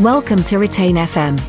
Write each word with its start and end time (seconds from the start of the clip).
Welcome 0.00 0.44
to 0.44 0.58
Retain 0.58 0.94
FM. 0.94 1.40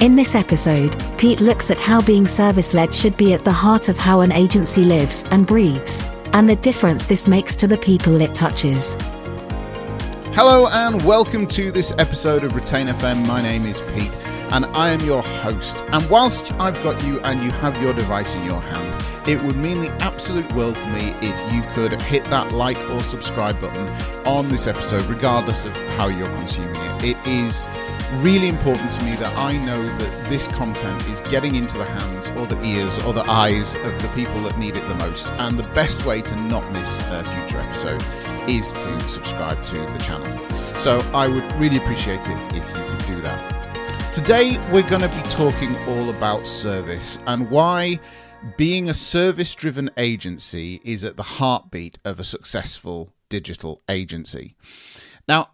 In 0.00 0.16
this 0.16 0.34
episode, 0.34 0.96
Pete 1.18 1.42
looks 1.42 1.70
at 1.70 1.78
how 1.78 2.00
being 2.00 2.26
service 2.26 2.72
led 2.72 2.94
should 2.94 3.18
be 3.18 3.34
at 3.34 3.44
the 3.44 3.52
heart 3.52 3.90
of 3.90 3.98
how 3.98 4.22
an 4.22 4.32
agency 4.32 4.82
lives 4.82 5.26
and 5.30 5.46
breathes, 5.46 6.02
and 6.32 6.48
the 6.48 6.56
difference 6.56 7.04
this 7.04 7.28
makes 7.28 7.54
to 7.56 7.66
the 7.66 7.76
people 7.76 8.18
it 8.22 8.34
touches. 8.34 8.94
Hello 10.32 10.68
and 10.72 11.04
welcome 11.04 11.46
to 11.48 11.70
this 11.70 11.92
episode 11.98 12.44
of 12.44 12.54
Retain 12.54 12.86
FM. 12.86 13.26
My 13.26 13.42
name 13.42 13.66
is 13.66 13.82
Pete 13.94 14.12
and 14.52 14.64
I 14.66 14.90
am 14.90 15.00
your 15.00 15.22
host. 15.22 15.84
And 15.92 16.08
whilst 16.08 16.52
I've 16.54 16.82
got 16.82 17.04
you 17.04 17.20
and 17.20 17.42
you 17.42 17.50
have 17.50 17.80
your 17.82 17.92
device 17.92 18.34
in 18.34 18.44
your 18.44 18.60
hand, 18.60 19.09
it 19.30 19.40
would 19.44 19.54
mean 19.54 19.80
the 19.80 19.90
absolute 20.02 20.52
world 20.54 20.74
to 20.74 20.86
me 20.88 21.14
if 21.22 21.52
you 21.52 21.62
could 21.72 22.02
hit 22.02 22.24
that 22.24 22.50
like 22.50 22.76
or 22.90 23.00
subscribe 23.00 23.60
button 23.60 23.88
on 24.26 24.48
this 24.48 24.66
episode, 24.66 25.04
regardless 25.04 25.64
of 25.64 25.72
how 25.96 26.08
you're 26.08 26.28
consuming 26.30 26.74
it. 26.74 27.04
It 27.04 27.26
is 27.28 27.64
really 28.14 28.48
important 28.48 28.90
to 28.90 29.04
me 29.04 29.12
that 29.12 29.32
I 29.38 29.56
know 29.64 29.80
that 29.98 30.28
this 30.28 30.48
content 30.48 31.00
is 31.06 31.20
getting 31.30 31.54
into 31.54 31.78
the 31.78 31.84
hands 31.84 32.28
or 32.30 32.44
the 32.44 32.60
ears 32.64 32.98
or 33.04 33.12
the 33.12 33.22
eyes 33.30 33.76
of 33.76 34.02
the 34.02 34.10
people 34.16 34.42
that 34.42 34.58
need 34.58 34.76
it 34.76 34.88
the 34.88 34.96
most. 34.96 35.28
And 35.34 35.56
the 35.56 35.68
best 35.74 36.04
way 36.04 36.22
to 36.22 36.34
not 36.34 36.68
miss 36.72 36.98
a 37.10 37.22
future 37.22 37.60
episode 37.60 38.04
is 38.48 38.72
to 38.72 39.00
subscribe 39.08 39.64
to 39.66 39.76
the 39.76 39.98
channel. 39.98 40.74
So 40.74 40.98
I 41.14 41.28
would 41.28 41.44
really 41.52 41.76
appreciate 41.76 42.28
it 42.28 42.56
if 42.56 42.66
you 42.66 42.84
could 42.84 43.06
do 43.06 43.20
that. 43.20 44.12
Today, 44.12 44.58
we're 44.72 44.90
going 44.90 45.02
to 45.02 45.08
be 45.08 45.22
talking 45.30 45.76
all 45.86 46.10
about 46.10 46.48
service 46.48 47.20
and 47.28 47.48
why 47.48 48.00
being 48.56 48.88
a 48.88 48.94
service 48.94 49.54
driven 49.54 49.90
agency 49.96 50.80
is 50.84 51.04
at 51.04 51.16
the 51.16 51.22
heartbeat 51.22 51.98
of 52.04 52.18
a 52.18 52.24
successful 52.24 53.12
digital 53.28 53.82
agency. 53.88 54.56
Now, 55.28 55.50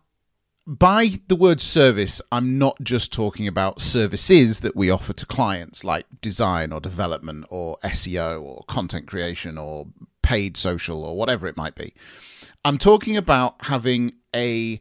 by 0.67 1.21
the 1.29 1.37
word 1.37 1.61
service, 1.61 2.21
I'm 2.33 2.59
not 2.59 2.83
just 2.83 3.13
talking 3.13 3.47
about 3.47 3.81
services 3.81 4.61
that 4.61 4.75
we 4.75 4.91
offer 4.91 5.13
to 5.13 5.27
clients 5.27 5.85
like 5.85 6.07
design 6.21 6.73
or 6.73 6.81
development 6.81 7.47
or 7.51 7.79
SEO 7.85 8.43
or 8.43 8.65
content 8.67 9.07
creation 9.07 9.59
or 9.59 9.87
paid 10.23 10.57
social 10.57 11.05
or 11.05 11.17
whatever 11.17 11.47
it 11.47 11.57
might 11.57 11.77
be. 11.77 11.95
I'm 12.65 12.79
talking 12.79 13.17
about 13.17 13.65
having 13.67 14.15
a 14.35 14.81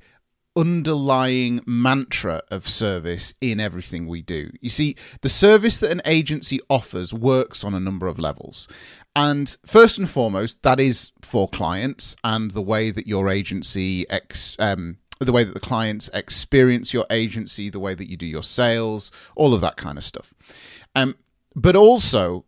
underlying 0.56 1.61
mantra 1.66 2.42
of 2.50 2.67
service 2.67 3.34
in 3.42 3.59
everything 3.59 4.08
we 4.08 4.22
do. 4.22 4.52
You 4.62 4.70
see, 4.70 4.95
the 5.22 5.30
service 5.30 5.78
that 5.80 5.92
an 5.92 6.02
agency 6.06 6.59
offers 6.70 7.14
works 7.14 7.64
on 7.64 7.73
a 7.73 7.80
number 7.80 8.08
of 8.08 8.20
levels. 8.20 8.67
And 9.16 9.56
first 9.66 9.97
and 9.97 10.09
foremost, 10.09 10.62
that 10.64 10.80
is 10.80 11.12
for 11.22 11.47
clients 11.47 12.16
and 12.23 12.52
the 12.52 12.62
way 12.62 12.92
that 12.92 13.08
your 13.08 13.30
agency 13.30 14.09
ex, 14.09 14.56
um, 14.59 14.97
the 15.20 15.31
way 15.31 15.44
that 15.44 15.53
the 15.53 15.59
clients 15.59 16.09
experience 16.14 16.94
your 16.94 17.06
agency, 17.09 17.69
the 17.69 17.80
way 17.80 17.95
that 17.95 18.09
you 18.09 18.17
do 18.17 18.25
your 18.25 18.44
sales, 18.44 19.12
all 19.36 19.53
of 19.53 19.62
that 19.62 19.78
kind 19.78 19.97
of 19.97 20.03
stuff. 20.03 20.34
Um, 20.95 21.16
but 21.56 21.75
also 21.75 22.45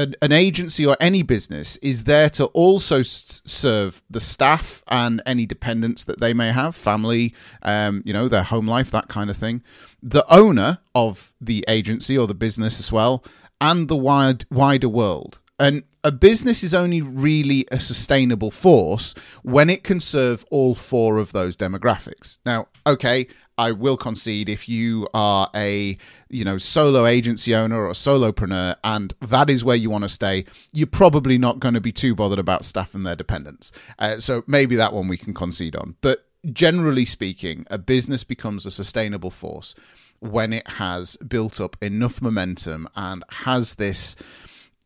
an, 0.00 0.14
an, 0.22 0.32
agency 0.32 0.86
or 0.86 0.96
any 1.00 1.22
business 1.22 1.76
is 1.78 2.04
there 2.04 2.30
to 2.30 2.46
also 2.46 3.00
s- 3.00 3.42
serve 3.44 4.02
the 4.08 4.20
staff 4.20 4.82
and 4.88 5.22
any 5.26 5.46
dependents 5.46 6.04
that 6.04 6.20
they 6.20 6.32
may 6.32 6.52
have, 6.52 6.74
family, 6.74 7.34
um, 7.62 8.02
you 8.04 8.12
know, 8.12 8.28
their 8.28 8.42
home 8.42 8.66
life, 8.66 8.90
that 8.90 9.08
kind 9.08 9.30
of 9.30 9.36
thing. 9.36 9.62
The 10.02 10.24
owner 10.32 10.78
of 10.94 11.32
the 11.40 11.64
agency 11.68 12.16
or 12.16 12.26
the 12.26 12.34
business 12.34 12.80
as 12.80 12.90
well, 12.90 13.22
and 13.60 13.88
the 13.88 13.96
wide, 13.96 14.44
wider 14.50 14.88
world. 14.88 15.38
And 15.60 15.84
a 16.02 16.10
business 16.10 16.64
is 16.64 16.72
only 16.72 17.02
really 17.02 17.66
a 17.70 17.78
sustainable 17.78 18.50
force 18.50 19.14
when 19.42 19.68
it 19.68 19.84
can 19.84 20.00
serve 20.00 20.44
all 20.50 20.74
four 20.74 21.18
of 21.18 21.32
those 21.32 21.54
demographics. 21.54 22.38
Now, 22.46 22.68
okay, 22.86 23.26
I 23.58 23.72
will 23.72 23.98
concede 23.98 24.48
if 24.48 24.70
you 24.70 25.06
are 25.12 25.50
a 25.54 25.98
you 26.30 26.44
know 26.46 26.56
solo 26.56 27.04
agency 27.04 27.54
owner 27.54 27.84
or 27.84 27.92
solopreneur 27.92 28.76
and 28.82 29.12
that 29.20 29.50
is 29.50 29.62
where 29.62 29.76
you 29.76 29.90
want 29.90 30.04
to 30.04 30.08
stay, 30.08 30.46
you're 30.72 30.86
probably 30.86 31.36
not 31.36 31.60
going 31.60 31.74
to 31.74 31.80
be 31.80 31.92
too 31.92 32.14
bothered 32.14 32.38
about 32.38 32.64
staff 32.64 32.94
and 32.94 33.04
their 33.04 33.16
dependents. 33.16 33.70
Uh, 33.98 34.18
so 34.18 34.42
maybe 34.46 34.76
that 34.76 34.94
one 34.94 35.08
we 35.08 35.18
can 35.18 35.34
concede 35.34 35.76
on. 35.76 35.94
But 36.00 36.26
generally 36.52 37.04
speaking, 37.04 37.66
a 37.70 37.76
business 37.76 38.24
becomes 38.24 38.64
a 38.64 38.70
sustainable 38.70 39.30
force 39.30 39.74
when 40.20 40.54
it 40.54 40.66
has 40.66 41.18
built 41.18 41.60
up 41.60 41.76
enough 41.82 42.22
momentum 42.22 42.88
and 42.96 43.24
has 43.28 43.74
this 43.74 44.16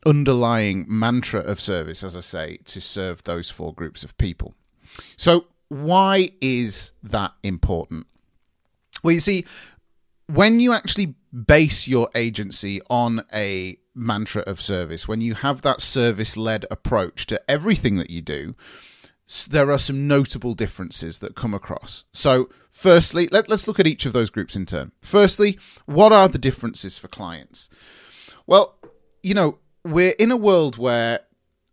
underlying 0.06 0.84
mantra 0.88 1.40
of 1.40 1.60
service, 1.60 2.02
as 2.02 2.16
I 2.16 2.20
say, 2.20 2.58
to 2.64 2.80
serve 2.80 3.22
those 3.22 3.50
four 3.50 3.72
groups 3.72 4.04
of 4.04 4.16
people. 4.18 4.54
So, 5.16 5.46
why 5.68 6.30
is 6.40 6.92
that 7.02 7.32
important? 7.42 8.06
Well, 9.02 9.14
you 9.14 9.20
see, 9.20 9.44
when 10.26 10.60
you 10.60 10.72
actually 10.72 11.14
base 11.32 11.88
your 11.88 12.08
agency 12.14 12.80
on 12.88 13.24
a 13.32 13.78
mantra 13.94 14.42
of 14.42 14.60
service, 14.60 15.08
when 15.08 15.20
you 15.20 15.34
have 15.34 15.62
that 15.62 15.80
service 15.80 16.36
led 16.36 16.66
approach 16.70 17.26
to 17.26 17.50
everything 17.50 17.96
that 17.96 18.10
you 18.10 18.22
do, 18.22 18.54
there 19.48 19.70
are 19.70 19.78
some 19.78 20.06
notable 20.06 20.54
differences 20.54 21.18
that 21.20 21.34
come 21.34 21.54
across. 21.54 22.04
So, 22.12 22.50
firstly, 22.70 23.28
let, 23.32 23.50
us 23.50 23.66
look 23.66 23.80
at 23.80 23.86
each 23.86 24.06
of 24.06 24.12
those 24.12 24.30
groups 24.30 24.54
in 24.54 24.66
turn. 24.66 24.92
Firstly, 25.00 25.58
what 25.86 26.12
are 26.12 26.28
the 26.28 26.38
differences 26.38 26.98
for 26.98 27.08
clients? 27.08 27.70
Well, 28.46 28.76
you 29.22 29.32
know, 29.34 29.58
we're 29.84 30.14
in 30.18 30.30
a 30.30 30.36
world 30.36 30.78
where 30.78 31.20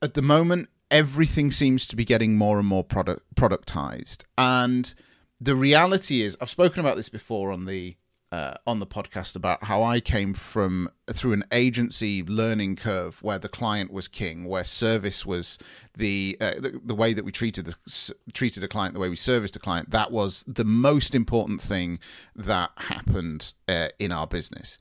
at 0.01 0.13
the 0.13 0.21
moment 0.21 0.69
everything 0.89 1.51
seems 1.51 1.87
to 1.87 1.95
be 1.95 2.03
getting 2.03 2.37
more 2.37 2.59
and 2.59 2.67
more 2.67 2.83
product 2.83 3.23
productized 3.35 4.23
and 4.37 4.93
the 5.41 5.55
reality 5.55 6.21
is, 6.21 6.37
I've 6.39 6.51
spoken 6.51 6.79
about 6.79 6.97
this 6.97 7.09
before 7.09 7.51
on 7.51 7.65
the 7.65 7.97
uh, 8.31 8.53
on 8.65 8.79
the 8.79 8.87
podcast 8.87 9.35
about 9.35 9.65
how 9.65 9.83
I 9.83 9.99
came 9.99 10.33
from 10.33 10.89
through 11.11 11.33
an 11.33 11.43
agency 11.51 12.23
learning 12.23 12.77
curve 12.77 13.21
where 13.21 13.37
the 13.39 13.49
client 13.49 13.91
was 13.91 14.07
king, 14.07 14.45
where 14.45 14.63
service 14.63 15.25
was 15.25 15.57
the 15.97 16.37
uh, 16.39 16.53
the, 16.59 16.79
the, 16.81 16.95
way 16.95 17.13
that 17.13 17.25
we 17.25 17.31
treated 17.31 17.65
the 17.65 18.13
treated 18.31 18.63
a 18.63 18.69
client, 18.69 18.93
the 18.93 19.01
way 19.01 19.09
we 19.09 19.17
serviced 19.17 19.55
a 19.55 19.59
client. 19.59 19.89
That 19.89 20.11
was 20.11 20.45
the 20.47 20.63
most 20.63 21.13
important 21.13 21.61
thing 21.61 21.99
that 22.35 22.69
happened 22.77 23.53
uh, 23.67 23.89
in 23.99 24.13
our 24.13 24.27
business. 24.27 24.79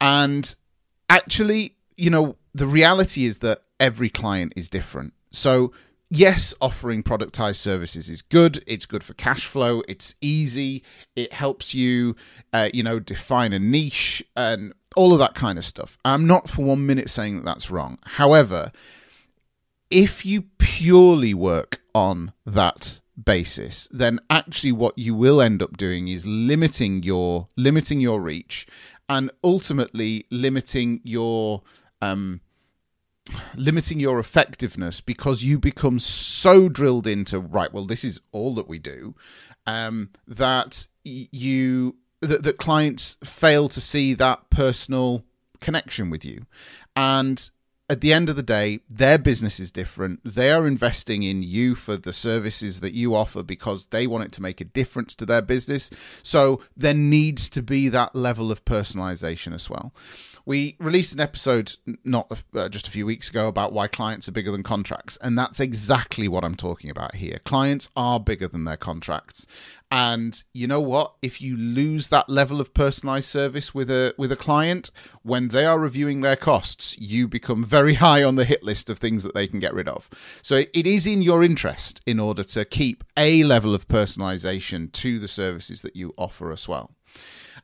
And 0.00 0.54
actually, 1.08 1.76
you 1.98 2.10
know, 2.10 2.36
the 2.54 2.66
reality 2.66 3.26
is 3.26 3.40
that 3.40 3.60
every 3.78 4.08
client 4.08 4.52
is 4.56 4.68
different. 4.68 5.12
So 5.30 5.72
yes, 6.10 6.54
offering 6.60 7.02
productized 7.02 7.56
services 7.56 8.08
is 8.08 8.22
good. 8.22 8.62
It's 8.66 8.86
good 8.86 9.04
for 9.04 9.14
cash 9.14 9.46
flow. 9.46 9.82
It's 9.88 10.14
easy. 10.20 10.82
It 11.16 11.32
helps 11.32 11.74
you, 11.74 12.16
uh, 12.52 12.70
you 12.72 12.82
know, 12.82 12.98
define 12.98 13.52
a 13.52 13.58
niche 13.58 14.24
and 14.36 14.72
all 14.96 15.12
of 15.12 15.18
that 15.18 15.34
kind 15.34 15.58
of 15.58 15.64
stuff. 15.64 15.98
I'm 16.04 16.26
not 16.26 16.48
for 16.48 16.64
one 16.64 16.86
minute 16.86 17.10
saying 17.10 17.36
that 17.36 17.44
that's 17.44 17.70
wrong. 17.70 17.98
However, 18.04 18.72
if 19.90 20.24
you 20.24 20.42
purely 20.58 21.34
work 21.34 21.80
on 21.94 22.32
that 22.46 23.00
basis, 23.22 23.88
then 23.90 24.20
actually 24.30 24.72
what 24.72 24.96
you 24.96 25.14
will 25.14 25.40
end 25.40 25.62
up 25.62 25.76
doing 25.76 26.08
is 26.08 26.26
limiting 26.26 27.02
your 27.02 27.48
limiting 27.56 28.00
your 28.00 28.20
reach 28.20 28.66
and 29.08 29.30
ultimately 29.42 30.26
limiting 30.30 31.00
your 31.02 31.62
um, 32.00 32.40
limiting 33.54 34.00
your 34.00 34.18
effectiveness 34.18 35.00
because 35.00 35.42
you 35.42 35.58
become 35.58 35.98
so 35.98 36.68
drilled 36.68 37.06
into 37.06 37.38
right 37.38 37.72
well 37.72 37.84
this 37.84 38.04
is 38.04 38.20
all 38.32 38.54
that 38.54 38.68
we 38.68 38.78
do 38.78 39.14
um, 39.66 40.10
that 40.26 40.88
you 41.04 41.96
that, 42.20 42.42
that 42.42 42.56
clients 42.56 43.16
fail 43.22 43.68
to 43.68 43.80
see 43.80 44.14
that 44.14 44.48
personal 44.50 45.24
connection 45.60 46.08
with 46.08 46.24
you 46.24 46.46
and 46.96 47.50
at 47.90 48.02
the 48.02 48.12
end 48.12 48.28
of 48.28 48.36
the 48.36 48.42
day, 48.42 48.80
their 48.88 49.16
business 49.16 49.58
is 49.58 49.70
different. 49.70 50.20
They 50.22 50.52
are 50.52 50.66
investing 50.66 51.22
in 51.22 51.42
you 51.42 51.74
for 51.74 51.96
the 51.96 52.12
services 52.12 52.80
that 52.80 52.92
you 52.92 53.14
offer 53.14 53.42
because 53.42 53.86
they 53.86 54.06
want 54.06 54.24
it 54.24 54.32
to 54.32 54.42
make 54.42 54.60
a 54.60 54.66
difference 54.66 55.14
to 55.16 55.26
their 55.26 55.40
business. 55.40 55.90
So 56.22 56.60
there 56.76 56.94
needs 56.94 57.48
to 57.50 57.62
be 57.62 57.88
that 57.88 58.14
level 58.14 58.52
of 58.52 58.64
personalization 58.66 59.54
as 59.54 59.70
well. 59.70 59.94
We 60.48 60.76
released 60.78 61.12
an 61.12 61.20
episode 61.20 61.76
not 62.04 62.42
uh, 62.54 62.70
just 62.70 62.88
a 62.88 62.90
few 62.90 63.04
weeks 63.04 63.28
ago 63.28 63.48
about 63.48 63.74
why 63.74 63.86
clients 63.86 64.30
are 64.30 64.32
bigger 64.32 64.50
than 64.50 64.62
contracts, 64.62 65.18
and 65.20 65.36
that's 65.36 65.60
exactly 65.60 66.26
what 66.26 66.42
I'm 66.42 66.54
talking 66.54 66.88
about 66.88 67.16
here. 67.16 67.38
Clients 67.44 67.90
are 67.94 68.18
bigger 68.18 68.48
than 68.48 68.64
their 68.64 68.78
contracts, 68.78 69.46
and 69.90 70.42
you 70.54 70.66
know 70.66 70.80
what? 70.80 71.16
If 71.20 71.42
you 71.42 71.54
lose 71.54 72.08
that 72.08 72.30
level 72.30 72.62
of 72.62 72.72
personalized 72.72 73.28
service 73.28 73.74
with 73.74 73.90
a 73.90 74.14
with 74.16 74.32
a 74.32 74.36
client, 74.36 74.90
when 75.22 75.48
they 75.48 75.66
are 75.66 75.78
reviewing 75.78 76.22
their 76.22 76.34
costs, 76.34 76.96
you 76.98 77.28
become 77.28 77.62
very 77.62 77.94
high 78.06 78.22
on 78.22 78.36
the 78.36 78.46
hit 78.46 78.62
list 78.62 78.88
of 78.88 78.98
things 78.98 79.24
that 79.24 79.34
they 79.34 79.46
can 79.46 79.60
get 79.60 79.74
rid 79.74 79.86
of. 79.86 80.08
So 80.40 80.62
it 80.72 80.86
is 80.86 81.06
in 81.06 81.20
your 81.20 81.42
interest 81.42 82.00
in 82.06 82.18
order 82.18 82.42
to 82.44 82.64
keep 82.64 83.04
a 83.18 83.44
level 83.44 83.74
of 83.74 83.86
personalization 83.86 84.90
to 84.92 85.18
the 85.18 85.28
services 85.28 85.82
that 85.82 85.94
you 85.94 86.14
offer 86.16 86.50
as 86.52 86.66
well. 86.66 86.92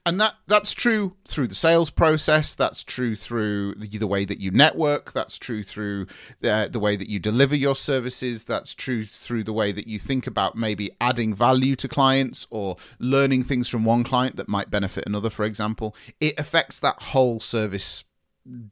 And 0.07 0.21
that 0.21 0.35
that's 0.47 0.73
true 0.73 1.17
through 1.27 1.49
the 1.49 1.55
sales 1.55 1.91
process. 1.91 2.55
That's 2.55 2.85
true 2.85 3.17
through 3.17 3.75
the, 3.77 3.87
the 3.87 4.07
way 4.07 4.25
that 4.27 4.39
you 4.39 4.51
network. 4.51 5.13
That's 5.13 5.39
true 5.39 5.63
through 5.63 6.07
the, 6.41 6.69
the 6.71 6.81
way 6.81 6.97
that 6.97 7.09
you 7.09 7.19
deliver 7.19 7.57
your 7.57 7.75
services. 7.75 8.45
That's 8.45 8.75
true 8.75 9.07
through 9.07 9.45
the 9.45 9.53
way 9.53 9.73
that 9.73 9.87
you 9.87 9.99
think 9.99 10.27
about 10.27 10.57
maybe 10.57 10.91
adding 11.01 11.35
value 11.35 11.75
to 11.77 11.89
clients 11.89 12.47
or 12.51 12.77
learning 12.99 13.45
things 13.45 13.69
from 13.69 13.85
one 13.85 14.05
client 14.05 14.37
that 14.37 14.49
might 14.49 14.71
benefit 14.71 15.05
another 15.07 15.31
for 15.31 15.45
example. 15.45 15.97
It 16.21 16.39
affects 16.39 16.79
that 16.81 17.03
whole 17.03 17.41
service 17.41 18.05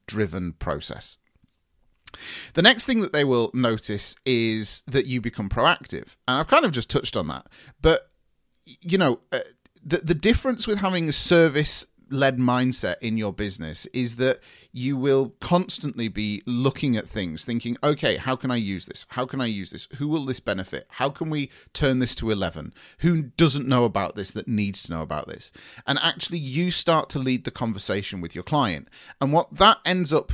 driven 0.07 0.53
process. 0.53 1.17
The 2.53 2.61
next 2.61 2.85
thing 2.85 3.01
that 3.01 3.15
they 3.15 3.25
will 3.25 3.51
notice 3.55 4.17
is 4.27 4.83
that 4.87 5.07
you 5.07 5.23
become 5.23 5.49
proactive. 5.49 6.17
And 6.29 6.41
i've 6.41 6.49
kind 6.49 6.67
of 6.67 6.73
just 6.73 6.91
touched 6.91 7.17
on 7.17 7.29
that. 7.29 7.47
But 7.81 8.11
you 8.65 8.99
know 8.99 9.21
uh, 9.33 9.39
the 9.84 9.99
the 9.99 10.14
difference 10.14 10.67
with 10.67 10.79
having 10.79 11.08
a 11.08 11.12
service 11.12 11.87
led 12.11 12.38
mindset 12.38 12.96
in 13.00 13.17
your 13.17 13.32
business 13.32 13.87
is 13.87 14.17
that 14.17 14.38
you 14.70 14.96
will 14.96 15.34
constantly 15.40 16.08
be 16.08 16.43
looking 16.44 16.94
at 16.94 17.08
things 17.08 17.44
thinking 17.44 17.76
okay 17.82 18.17
how 18.17 18.37
can 18.37 18.50
i 18.50 18.56
use 18.56 18.87
this? 18.87 19.06
How 19.11 19.25
can 19.25 19.40
i 19.40 19.46
use 19.46 19.70
this? 19.70 19.88
Who 19.96 20.08
will 20.08 20.26
this 20.26 20.40
benefit? 20.40 20.87
How 20.90 21.08
can 21.08 21.31
we 21.31 21.50
turn 21.73 21.99
this 21.99 22.14
to 22.17 22.31
11 22.31 22.75
who 22.99 23.23
doesn't 23.23 23.67
know 23.67 23.84
about 23.84 24.14
this 24.14 24.31
that 24.32 24.46
needs 24.46 24.82
to 24.82 24.93
know 24.93 25.02
about 25.02 25.26
this? 25.26 25.52
And 25.87 25.99
actually 26.00 26.38
you 26.38 26.70
start 26.70 27.08
to 27.11 27.19
lead 27.19 27.44
the 27.44 27.50
conversation 27.50 28.20
with 28.20 28.34
your 28.34 28.44
client. 28.44 28.88
And 29.20 29.32
what 29.32 29.56
that 29.56 29.79
ends 29.84 30.12
up 30.12 30.32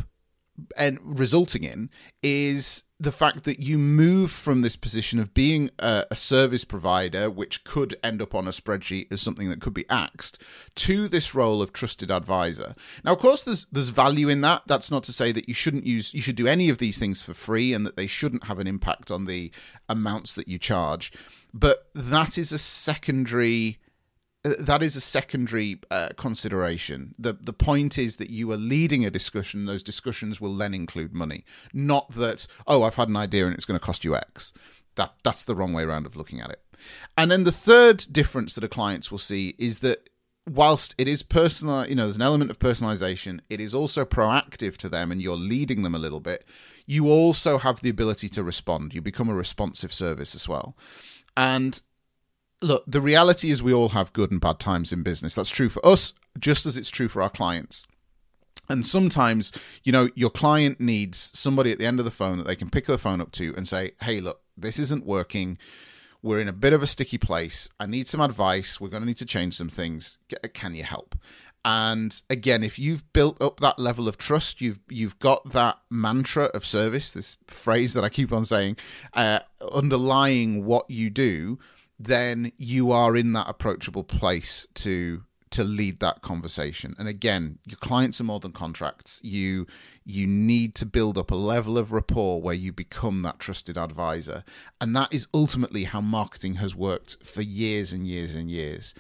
and 0.77 0.99
resulting 1.03 1.65
in 1.65 1.91
is 2.23 2.85
the 3.01 3.13
fact 3.13 3.45
that 3.45 3.61
you 3.61 3.79
move 3.79 4.31
from 4.31 4.63
this 4.63 4.75
position 4.75 5.21
of 5.21 5.33
being 5.33 5.71
a, 5.79 6.05
a, 6.11 6.17
service 6.17 6.65
provider, 6.65 7.31
which 7.31 7.63
could 7.63 7.97
end 8.03 8.21
up 8.21 8.35
on 8.35 8.49
a 8.49 8.51
spreadsheet 8.51 9.13
as 9.13 9.23
something 9.23 9.49
that 9.49 9.61
could 9.61 9.75
be 9.75 9.89
axed, 9.89 10.43
to 10.75 11.07
this 11.09 11.35
role 11.35 11.63
of 11.63 11.73
trusted 11.73 12.11
advisor. 12.11 12.75
Now, 13.05 13.13
of 13.13 13.21
course, 13.21 13.43
there's 13.43 13.67
there's 13.71 13.91
value 13.91 14.29
in 14.29 14.41
that. 14.41 14.63
That's 14.67 14.91
not 14.91 15.05
to 15.05 15.13
say 15.13 15.31
that 15.33 15.49
you 15.49 15.55
shouldn't 15.55 15.87
use 15.87 16.13
you 16.13 16.21
should 16.21 16.37
do 16.37 16.49
any 16.49 16.69
of 16.69 16.79
these 16.79 16.99
things 16.99 17.23
for 17.23 17.35
free 17.35 17.73
and 17.73 17.87
that 17.87 17.97
they 17.97 18.09
shouldn't 18.09 18.45
have 18.45 18.59
an 18.59 18.67
impact 18.67 19.11
on 19.11 19.27
the 19.27 19.53
amounts 19.89 20.35
that 20.35 20.49
you 20.49 20.59
charge. 20.59 21.13
But 21.55 21.89
that 21.95 22.37
is 22.37 22.53
a 22.53 22.59
secondary 22.59 23.79
that 24.45 24.83
is 24.83 24.97
a 24.97 25.01
secondary 25.01 25.81
uh, 25.91 26.11
consideration. 26.17 27.15
The 27.19 27.35
the 27.35 27.53
point 27.53 27.99
is 27.99 28.17
that 28.17 28.31
you 28.31 28.51
are 28.53 28.57
leading 28.57 29.05
a 29.05 29.11
discussion. 29.11 29.67
Those 29.67 29.83
discussions 29.83 30.41
will 30.41 30.55
then 30.55 30.75
include 30.75 31.13
money, 31.13 31.45
not 31.73 32.15
that 32.15 32.47
oh 32.67 32.83
I've 32.83 32.95
had 32.95 33.09
an 33.09 33.17
idea 33.17 33.47
and 33.47 33.55
it's 33.55 33.65
going 33.65 33.79
to 33.79 33.85
cost 33.85 34.05
you 34.05 34.15
X. 34.15 34.53
That 34.95 35.15
that's 35.23 35.45
the 35.45 35.55
wrong 35.55 35.73
way 35.73 35.83
around 35.83 36.07
of 36.07 36.17
looking 36.17 36.41
at 36.41 36.51
it. 36.51 36.63
And 37.17 37.31
then 37.31 37.45
the 37.45 37.53
third 37.53 38.07
difference 38.11 38.55
that 38.55 38.65
a 38.65 38.69
clients 38.69 39.11
will 39.11 39.19
see 39.19 39.55
is 39.59 39.81
that 39.81 40.09
whilst 40.49 40.95
it 40.99 41.09
is 41.09 41.23
personal, 41.23 41.87
you 41.87 41.95
know, 41.95 42.05
there's 42.05 42.17
an 42.17 42.23
element 42.23 42.51
of 42.51 42.59
personalization. 42.59 43.41
It 43.51 43.61
is 43.61 43.75
also 43.75 44.05
proactive 44.05 44.77
to 44.79 44.89
them, 44.89 45.13
and 45.13 45.21
you're 45.21 45.37
leading 45.37 45.83
them 45.83 45.95
a 45.95 45.99
little 45.99 46.21
bit. 46.21 46.45
You 46.87 47.09
also 47.09 47.59
have 47.59 47.81
the 47.81 47.91
ability 47.91 48.29
to 48.31 48.43
respond. 48.43 48.95
You 48.95 49.03
become 49.03 49.29
a 49.29 49.35
responsive 49.35 49.93
service 49.93 50.35
as 50.35 50.49
well. 50.49 50.77
And 51.37 51.81
look, 52.61 52.85
the 52.87 53.01
reality 53.01 53.51
is 53.51 53.63
we 53.63 53.73
all 53.73 53.91
have 53.91 54.13
good 54.13 54.31
and 54.31 54.41
bad 54.41 54.59
times 54.59 54.93
in 54.93 55.03
business. 55.03 55.35
That's 55.35 55.51
true 55.51 55.69
for 55.69 55.85
us, 55.87 56.13
just 56.39 56.67
as 56.67 56.77
it's 56.77 56.91
true 56.91 57.09
for 57.09 57.23
our 57.23 57.31
clients. 57.31 57.87
And 58.69 58.87
sometimes, 58.87 59.53
you 59.83 59.93
know, 59.93 60.11
your 60.15 60.31
client 60.31 60.81
needs 60.81 61.31
somebody 61.35 61.73
at 61.73 61.79
the 61.79 61.87
end 61.87 61.99
of 61.99 62.05
the 62.05 62.11
phone 62.11 62.39
that 62.39 62.47
they 62.47 62.57
can 62.57 62.71
pick 62.71 62.87
the 62.87 62.99
phone 62.99 63.21
up 63.21 63.33
to 63.33 63.55
and 63.57 63.67
say, 63.67 63.93
hey, 64.03 64.21
look, 64.21 64.43
this 64.57 64.79
isn't 64.79 65.07
working. 65.07 65.57
We're 66.21 66.41
in 66.41 66.49
a 66.49 66.53
bit 66.53 66.73
of 66.73 66.83
a 66.83 66.87
sticky 66.87 67.19
place. 67.19 67.71
I 67.81 67.87
need 67.87 68.09
some 68.09 68.21
advice. 68.21 68.81
We're 68.81 68.89
going 68.89 69.03
to 69.03 69.07
need 69.07 69.17
to 69.19 69.25
change 69.25 69.55
some 69.55 69.69
things. 69.69 70.19
Can 70.53 70.75
you 70.75 70.85
help? 70.85 71.15
And 71.65 72.21
again, 72.29 72.63
if 72.63 72.79
you've 72.79 73.11
built 73.13 73.41
up 73.41 73.61
that 73.61 73.79
level 73.79 74.09
of 74.09 74.17
trust, 74.17 74.61
you've 74.61 74.79
you've 74.89 75.19
got 75.19 75.53
that 75.53 75.79
mantra 75.91 76.45
of 76.47 76.65
service, 76.65 77.13
this 77.13 77.37
phrase 77.47 77.95
that 77.95 78.05
I 78.05 78.09
keep 78.09 78.33
on 78.33 78.45
saying, 78.45 78.77
uh, 79.13 79.41
underlying 79.73 80.65
what 80.65 80.89
you 80.91 81.11
do 81.11 81.59
then 81.99 82.53
you 82.57 82.93
are 82.93 83.17
in 83.17 83.33
that 83.33 83.49
approachable 83.49 84.05
place 84.05 84.67
to 84.75 85.25
to 85.51 85.65
lead 85.65 85.99
that 86.01 86.21
conversation. 86.21 86.95
And 86.99 87.09
again, 87.09 87.59
your 87.65 87.79
clients 87.79 88.21
are 88.21 88.25
more 88.25 88.41
than 88.41 88.53
contracts. 88.53 89.21
You 89.25 89.67
you 90.05 90.27
need 90.27 90.75
to 90.77 90.87
build 90.87 91.19
up 91.19 91.31
a 91.31 91.37
level 91.37 91.77
of 91.77 91.93
rapport 91.93 92.41
where 92.41 92.55
you 92.55 92.73
become 92.73 93.23
that 93.23 93.39
trusted 93.39 93.77
advisor. 93.77 94.45
And 94.81 94.95
that 94.97 95.13
is 95.13 95.27
ultimately 95.35 95.85
how 95.85 96.01
marketing 96.01 96.55
has 96.57 96.75
worked 96.75 97.23
for 97.25 97.43
years 97.43 97.93
and 97.93 98.07
years 98.07 98.35
and 98.35 98.51
years. 98.51 98.95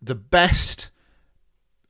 The 0.00 0.14
best 0.14 0.90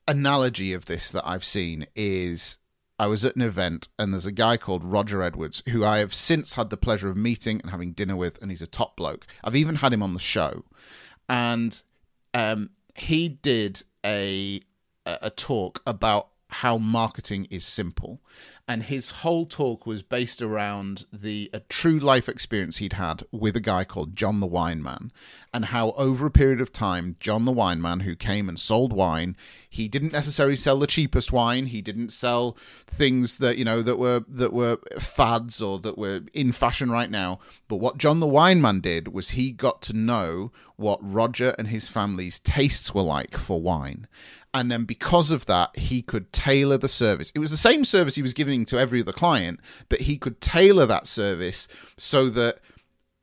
analogy 0.07 0.73
of 0.73 0.85
this 0.85 1.11
that 1.11 1.27
I've 1.27 1.45
seen 1.45 1.87
is 1.95 2.57
I 2.99 3.07
was 3.07 3.25
at 3.25 3.35
an 3.35 3.41
event 3.41 3.89
and 3.97 4.13
there's 4.13 4.25
a 4.25 4.31
guy 4.31 4.57
called 4.57 4.83
Roger 4.83 5.21
Edwards 5.21 5.63
who 5.69 5.83
I 5.83 5.97
have 5.97 6.13
since 6.13 6.53
had 6.53 6.69
the 6.69 6.77
pleasure 6.77 7.09
of 7.09 7.17
meeting 7.17 7.59
and 7.61 7.71
having 7.71 7.91
dinner 7.93 8.15
with, 8.15 8.41
and 8.41 8.51
he's 8.51 8.61
a 8.61 8.67
top 8.67 8.95
bloke. 8.95 9.25
I've 9.43 9.55
even 9.55 9.75
had 9.75 9.93
him 9.93 10.03
on 10.03 10.13
the 10.13 10.19
show, 10.19 10.63
and 11.27 11.81
um, 12.33 12.71
he 12.95 13.29
did 13.29 13.83
a 14.05 14.61
a 15.05 15.29
talk 15.29 15.81
about 15.85 16.29
how 16.49 16.77
marketing 16.77 17.47
is 17.49 17.65
simple 17.65 18.21
and 18.65 18.83
his 18.83 19.09
whole 19.09 19.45
talk 19.45 19.85
was 19.85 20.03
based 20.03 20.41
around 20.41 21.05
the 21.11 21.49
a 21.51 21.59
true 21.61 21.99
life 21.99 22.29
experience 22.29 22.77
he'd 22.77 22.93
had 22.93 23.23
with 23.29 23.57
a 23.57 23.61
guy 23.61 23.83
called 23.83 24.15
John 24.15 24.39
the 24.39 24.47
Wine 24.47 24.81
Man, 24.81 25.11
and 25.53 25.65
how 25.65 25.91
over 25.91 26.25
a 26.25 26.31
period 26.31 26.61
of 26.61 26.71
time, 26.71 27.17
John 27.19 27.43
the 27.43 27.51
Wine 27.51 27.81
Man, 27.81 28.01
who 28.01 28.15
came 28.15 28.47
and 28.47 28.57
sold 28.57 28.93
wine, 28.93 29.35
he 29.69 29.89
didn't 29.89 30.13
necessarily 30.13 30.55
sell 30.55 30.79
the 30.79 30.87
cheapest 30.87 31.33
wine. 31.33 31.67
He 31.67 31.81
didn't 31.81 32.13
sell 32.13 32.57
things 32.87 33.37
that 33.39 33.57
you 33.57 33.65
know 33.65 33.81
that 33.81 33.99
were 33.99 34.23
that 34.29 34.53
were 34.53 34.77
fads 34.97 35.61
or 35.61 35.77
that 35.79 35.97
were 35.97 36.21
in 36.33 36.53
fashion 36.53 36.89
right 36.89 37.11
now. 37.11 37.39
But 37.67 37.77
what 37.77 37.97
John 37.97 38.21
the 38.21 38.27
Wine 38.27 38.61
Man 38.61 38.79
did 38.79 39.09
was 39.09 39.31
he 39.31 39.51
got 39.51 39.81
to 39.83 39.93
know 39.93 40.53
what 40.77 40.99
Roger 41.01 41.53
and 41.57 41.67
his 41.67 41.89
family's 41.89 42.39
tastes 42.39 42.95
were 42.95 43.01
like 43.01 43.37
for 43.37 43.61
wine 43.61 44.07
and 44.53 44.71
then 44.71 44.85
because 44.85 45.31
of 45.31 45.45
that 45.47 45.75
he 45.77 46.01
could 46.01 46.31
tailor 46.31 46.77
the 46.77 46.89
service 46.89 47.31
it 47.33 47.39
was 47.39 47.51
the 47.51 47.57
same 47.57 47.83
service 47.83 48.15
he 48.15 48.21
was 48.21 48.33
giving 48.33 48.52
to 48.65 48.77
every 48.77 49.01
other 49.01 49.11
client 49.11 49.59
but 49.89 50.01
he 50.01 50.17
could 50.17 50.39
tailor 50.39 50.85
that 50.85 51.07
service 51.07 51.67
so 51.97 52.29
that 52.29 52.59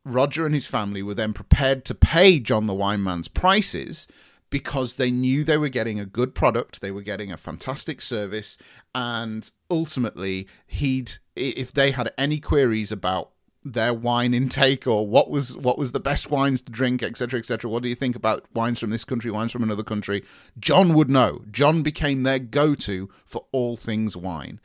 roger 0.05 0.45
and 0.45 0.55
his 0.55 0.67
family 0.67 1.03
were 1.03 1.15
then 1.15 1.33
prepared 1.33 1.85
to 1.85 1.95
pay 1.95 2.39
john 2.39 2.67
the 2.67 2.75
wine 2.75 3.03
man's 3.03 3.29
prices 3.29 4.09
because 4.51 4.97
they 4.97 5.11
knew 5.11 5.45
they 5.45 5.57
were 5.57 5.69
getting 5.69 6.01
a 6.01 6.07
good 6.07 6.35
product 6.35 6.81
they 6.81 6.91
were 6.91 7.03
getting 7.03 7.31
a 7.31 7.37
fantastic 7.37 8.01
service 8.01 8.59
and 8.95 9.51
ultimately 9.71 10.47
he'd 10.67 11.13
if 11.37 11.73
they 11.73 11.93
had 11.93 12.13
any 12.19 12.41
queries 12.41 12.91
about 12.91 13.31
their 13.65 13.93
wine 13.93 14.33
intake 14.33 14.87
or 14.87 15.07
what 15.07 15.31
was 15.31 15.57
what 15.57 15.79
was 15.79 15.93
the 15.93 16.01
best 16.01 16.31
wines 16.31 16.63
to 16.63 16.73
drink 16.73 17.03
etc 17.03 17.39
etc 17.39 17.71
what 17.71 17.83
do 17.83 17.89
you 17.89 17.95
think 17.95 18.17
about 18.17 18.45
wines 18.55 18.79
from 18.79 18.91
this 18.91 19.05
country 19.05 19.31
wines 19.31 19.53
from 19.53 19.63
another 19.63 19.83
country? 19.83 20.25
John 20.59 20.95
would 20.95 21.11
know. 21.11 21.43
John 21.51 21.83
became 21.83 22.23
their 22.23 22.39
go-to 22.39 23.11
for 23.27 23.45
all 23.53 23.77
things 23.77 24.17
wine 24.17 24.61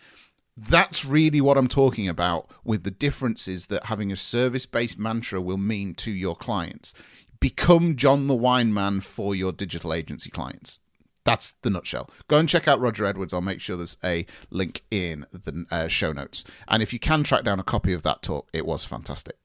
that's 0.58 1.06
really 1.06 1.42
what 1.42 1.58
i'm 1.58 1.68
talking 1.68 2.08
about 2.08 2.50
with 2.64 2.84
the 2.84 2.92
differences 2.92 3.68
that 3.68 3.86
having 3.86 4.12
a 4.12 4.16
service-based 4.16 4.98
mantra 4.98 5.42
will 5.42 5.58
mean 5.58 5.94
to 5.94 6.12
your 6.12 6.36
clients 6.36 6.94
become 7.40 7.96
john 7.96 8.28
the 8.28 8.36
wine 8.36 8.74
man 8.74 9.02
for 9.02 9.36
your 9.36 9.52
digital 9.52 9.94
agency 9.94 10.30
clients 10.30 10.80
that's 11.26 11.56
the 11.64 11.72
nutshell. 11.72 12.10
Go 12.28 12.38
and 12.38 12.48
check 12.48 12.68
out 12.68 12.80
Roger 12.80 13.04
Edwards. 13.04 13.34
I'll 13.34 13.42
make 13.42 13.60
sure 13.60 13.76
there's 13.76 13.98
a 14.04 14.26
link 14.52 14.84
in 14.92 15.26
the 15.34 15.66
uh, 15.72 15.88
show 15.88 16.14
notes. 16.14 16.46
And 16.68 16.82
if 16.82 16.94
you 16.94 17.00
can 17.00 17.24
track 17.24 17.44
down 17.44 17.60
a 17.60 17.64
copy 17.64 17.94
of 17.94 18.04
that 18.04 18.22
talk, 18.22 18.48
it 18.54 18.66
was 18.66 18.86
fantastic. 18.86 19.36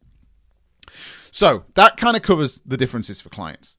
So 1.30 1.64
that 1.74 1.96
kind 1.96 2.16
of 2.16 2.22
covers 2.22 2.60
the 2.66 2.76
differences 2.76 3.20
for 3.20 3.30
clients. 3.30 3.78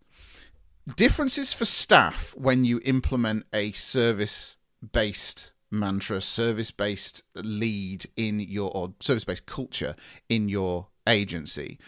Differences 0.95 1.53
for 1.53 1.65
staff 1.65 2.33
when 2.35 2.65
you 2.65 2.81
implement 2.83 3.45
a 3.53 3.71
service 3.73 4.57
based 4.91 5.50
mantra, 5.71 6.21
service 6.21 6.71
based 6.71 7.23
lead 7.35 8.05
in 8.15 8.39
your, 8.39 8.69
or 8.75 8.93
service 8.99 9.23
based 9.23 9.45
culture 9.45 9.95
in 10.29 10.49
your 10.49 10.87
agency. 11.07 11.79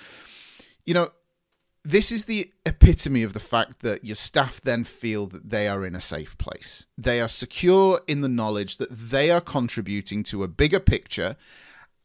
You 0.86 0.94
know, 0.94 1.10
this 1.86 2.12
is 2.12 2.26
the 2.26 2.52
epitome 2.66 3.24
of 3.24 3.34
the 3.34 3.40
fact 3.40 3.80
that 3.80 4.06
your 4.06 4.16
staff 4.16 4.62
then 4.62 4.86
feel 4.86 5.28
that 5.28 5.50
they 5.50 5.68
are 5.68 5.86
in 5.86 5.96
a 5.96 6.02
safe 6.02 6.38
place. 6.38 6.86
They 6.98 7.20
are 7.20 7.28
secure 7.28 8.00
in 8.08 8.22
the 8.22 8.30
knowledge 8.30 8.78
that 8.78 8.90
they 8.90 9.30
are 9.30 9.42
contributing 9.42 10.24
to 10.24 10.44
a 10.44 10.48
bigger 10.48 10.80
picture 10.80 11.36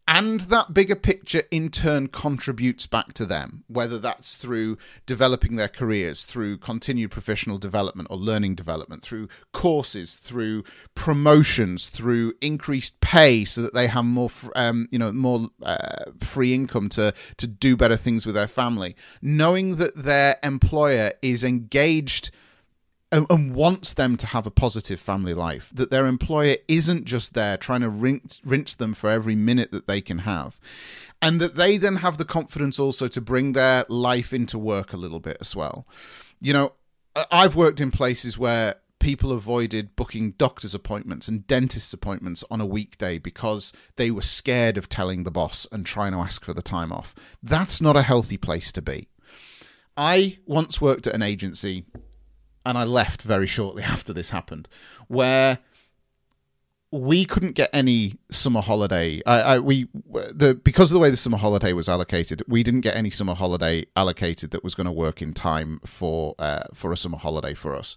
and 0.08 0.40
that 0.40 0.72
bigger 0.72 0.96
picture 0.96 1.42
in 1.50 1.68
turn 1.68 2.08
contributes 2.08 2.86
back 2.86 3.12
to 3.12 3.26
them, 3.26 3.62
whether 3.68 3.98
that's 3.98 4.36
through 4.36 4.78
developing 5.04 5.56
their 5.56 5.68
careers, 5.68 6.24
through 6.24 6.56
continued 6.56 7.10
professional 7.10 7.58
development 7.58 8.08
or 8.10 8.16
learning 8.16 8.54
development, 8.54 9.02
through 9.02 9.28
courses, 9.52 10.16
through 10.16 10.64
promotions, 10.94 11.90
through 11.90 12.32
increased 12.40 12.98
pay, 13.02 13.44
so 13.44 13.60
that 13.60 13.74
they 13.74 13.86
have 13.86 14.06
more, 14.06 14.30
um, 14.56 14.88
you 14.90 14.98
know, 14.98 15.12
more 15.12 15.48
uh, 15.62 16.04
free 16.20 16.54
income 16.54 16.88
to 16.88 17.12
to 17.36 17.46
do 17.46 17.76
better 17.76 17.96
things 17.96 18.24
with 18.24 18.34
their 18.34 18.48
family. 18.48 18.96
Knowing 19.20 19.76
that 19.76 19.94
their 19.94 20.36
employer 20.42 21.12
is 21.20 21.44
engaged 21.44 22.30
and, 23.10 23.26
and 23.30 23.54
wants 23.54 23.94
them 23.94 24.16
to 24.18 24.26
have 24.26 24.46
a 24.46 24.50
positive 24.50 25.00
family 25.00 25.34
life. 25.34 25.70
That 25.72 25.90
their 25.90 26.06
employer 26.06 26.56
isn't 26.66 27.04
just 27.04 27.34
there 27.34 27.56
trying 27.56 27.80
to 27.80 27.88
rinse, 27.88 28.40
rinse 28.44 28.74
them 28.74 28.94
for 28.94 29.10
every 29.10 29.34
minute 29.34 29.72
that 29.72 29.86
they 29.86 30.00
can 30.00 30.18
have. 30.18 30.58
And 31.20 31.40
that 31.40 31.56
they 31.56 31.78
then 31.78 31.96
have 31.96 32.18
the 32.18 32.24
confidence 32.24 32.78
also 32.78 33.08
to 33.08 33.20
bring 33.20 33.52
their 33.52 33.84
life 33.88 34.32
into 34.32 34.58
work 34.58 34.92
a 34.92 34.98
little 34.98 35.20
bit 35.20 35.38
as 35.40 35.56
well. 35.56 35.86
You 36.40 36.52
know, 36.52 36.72
I've 37.32 37.56
worked 37.56 37.80
in 37.80 37.90
places 37.90 38.38
where 38.38 38.76
people 39.00 39.32
avoided 39.32 39.96
booking 39.96 40.32
doctor's 40.32 40.74
appointments 40.74 41.28
and 41.28 41.46
dentist's 41.46 41.92
appointments 41.92 42.44
on 42.50 42.60
a 42.60 42.66
weekday 42.66 43.18
because 43.18 43.72
they 43.96 44.10
were 44.10 44.22
scared 44.22 44.76
of 44.76 44.88
telling 44.88 45.24
the 45.24 45.30
boss 45.30 45.66
and 45.72 45.86
trying 45.86 46.12
to 46.12 46.18
ask 46.18 46.44
for 46.44 46.52
the 46.52 46.62
time 46.62 46.92
off. 46.92 47.14
That's 47.42 47.80
not 47.80 47.96
a 47.96 48.02
healthy 48.02 48.36
place 48.36 48.70
to 48.72 48.82
be. 48.82 49.08
I 49.96 50.38
once 50.46 50.80
worked 50.80 51.06
at 51.06 51.14
an 51.14 51.22
agency 51.22 51.84
and 52.68 52.76
I 52.76 52.84
left 52.84 53.22
very 53.22 53.46
shortly 53.46 53.82
after 53.94 54.12
this 54.12 54.30
happened, 54.30 54.68
where 55.08 55.58
we 56.90 57.24
couldn't 57.24 57.52
get 57.52 57.70
any 57.72 58.18
summer 58.30 58.60
holiday. 58.60 59.20
I, 59.26 59.40
I, 59.40 59.58
we 59.58 59.88
the 60.04 60.58
because 60.62 60.90
of 60.90 60.94
the 60.94 61.00
way 61.00 61.10
the 61.10 61.16
summer 61.16 61.38
holiday 61.38 61.72
was 61.72 61.88
allocated, 61.88 62.42
we 62.46 62.62
didn't 62.62 62.82
get 62.82 62.94
any 62.94 63.10
summer 63.10 63.34
holiday 63.34 63.86
allocated 63.96 64.50
that 64.52 64.62
was 64.62 64.74
going 64.74 64.86
to 64.86 64.92
work 64.92 65.20
in 65.20 65.32
time 65.32 65.80
for 65.84 66.34
uh, 66.38 66.64
for 66.74 66.92
a 66.92 66.96
summer 66.96 67.18
holiday 67.18 67.54
for 67.54 67.74
us. 67.74 67.96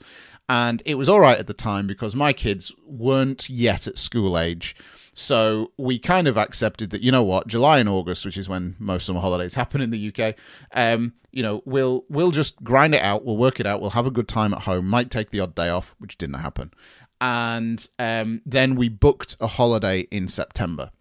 And 0.50 0.82
it 0.86 0.96
was 0.96 1.08
all 1.08 1.20
right 1.20 1.38
at 1.38 1.48
the 1.48 1.54
time 1.54 1.86
because 1.86 2.16
my 2.16 2.34
kids 2.34 2.74
weren't 2.86 3.50
yet 3.50 3.88
at 3.88 3.98
school 3.98 4.38
age. 4.38 4.76
So 5.14 5.72
we 5.78 6.00
kind 6.00 6.28
of 6.28 6.38
accepted 6.38 6.90
that, 6.92 7.02
you 7.02 7.12
know 7.12 7.24
what, 7.24 7.48
July 7.48 7.80
and 7.80 7.90
August, 7.90 8.26
which 8.26 8.38
is 8.38 8.48
when 8.48 8.76
most 8.80 9.06
summer 9.06 9.20
holidays 9.20 9.56
happen 9.56 9.82
in 9.82 9.92
the 9.92 10.14
UK, 10.14 10.36
um, 10.74 11.14
you 11.32 11.44
know, 11.44 11.62
we'll 11.66 12.06
we'll 12.10 12.32
just 12.32 12.62
grind 12.64 12.96
it 12.96 13.02
out, 13.02 13.26
we'll 13.26 13.38
work 13.38 13.60
it 13.60 13.66
out, 13.66 13.82
we'll 13.82 13.92
have 13.92 14.08
a 14.08 14.12
good 14.12 14.28
time 14.28 14.54
at 14.54 14.62
home, 14.62 14.88
might 14.88 15.10
take 15.10 15.32
the 15.32 15.40
odd 15.40 15.56
day 15.56 15.70
off, 15.70 15.96
which 16.00 16.18
didn't 16.18 16.36
happen. 16.36 16.72
And 17.20 17.88
um, 18.00 18.42
then 18.46 18.76
we 18.76 18.90
booked 18.90 19.38
a 19.40 19.48
holiday 19.48 20.02
in 20.12 20.28
September 20.28 20.92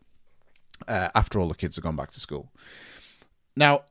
uh, 0.86 1.08
after 1.14 1.40
all 1.40 1.48
the 1.48 1.54
kids 1.54 1.76
had 1.76 1.84
gone 1.84 1.96
back 1.96 2.10
to 2.10 2.20
school. 2.20 2.50
Now, 3.56 3.84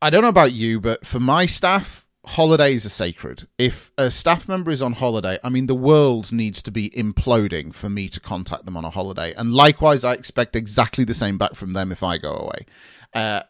I 0.00 0.10
don't 0.10 0.22
know 0.22 0.28
about 0.28 0.52
you, 0.52 0.80
but 0.80 1.06
for 1.06 1.20
my 1.20 1.46
staff, 1.46 2.01
holidays 2.24 2.86
are 2.86 2.90
sacred. 2.90 3.48
If 3.58 3.90
a 3.98 4.10
staff 4.10 4.48
member 4.48 4.70
is 4.70 4.82
on 4.82 4.92
holiday, 4.94 5.38
I 5.42 5.48
mean, 5.48 5.66
the 5.66 5.74
world 5.74 6.32
needs 6.32 6.62
to 6.62 6.70
be 6.70 6.90
imploding 6.90 7.74
for 7.74 7.88
me 7.88 8.08
to 8.08 8.20
contact 8.20 8.64
them 8.64 8.76
on 8.76 8.84
a 8.84 8.90
holiday. 8.90 9.34
And 9.34 9.52
likewise, 9.52 10.04
I 10.04 10.14
expect 10.14 10.54
exactly 10.54 11.04
the 11.04 11.14
same 11.14 11.36
back 11.36 11.54
from 11.54 11.72
them 11.72 11.90
if 11.90 12.02
I 12.02 12.18
go 12.18 12.32
away. 12.32 12.66
Uh, 13.14 13.42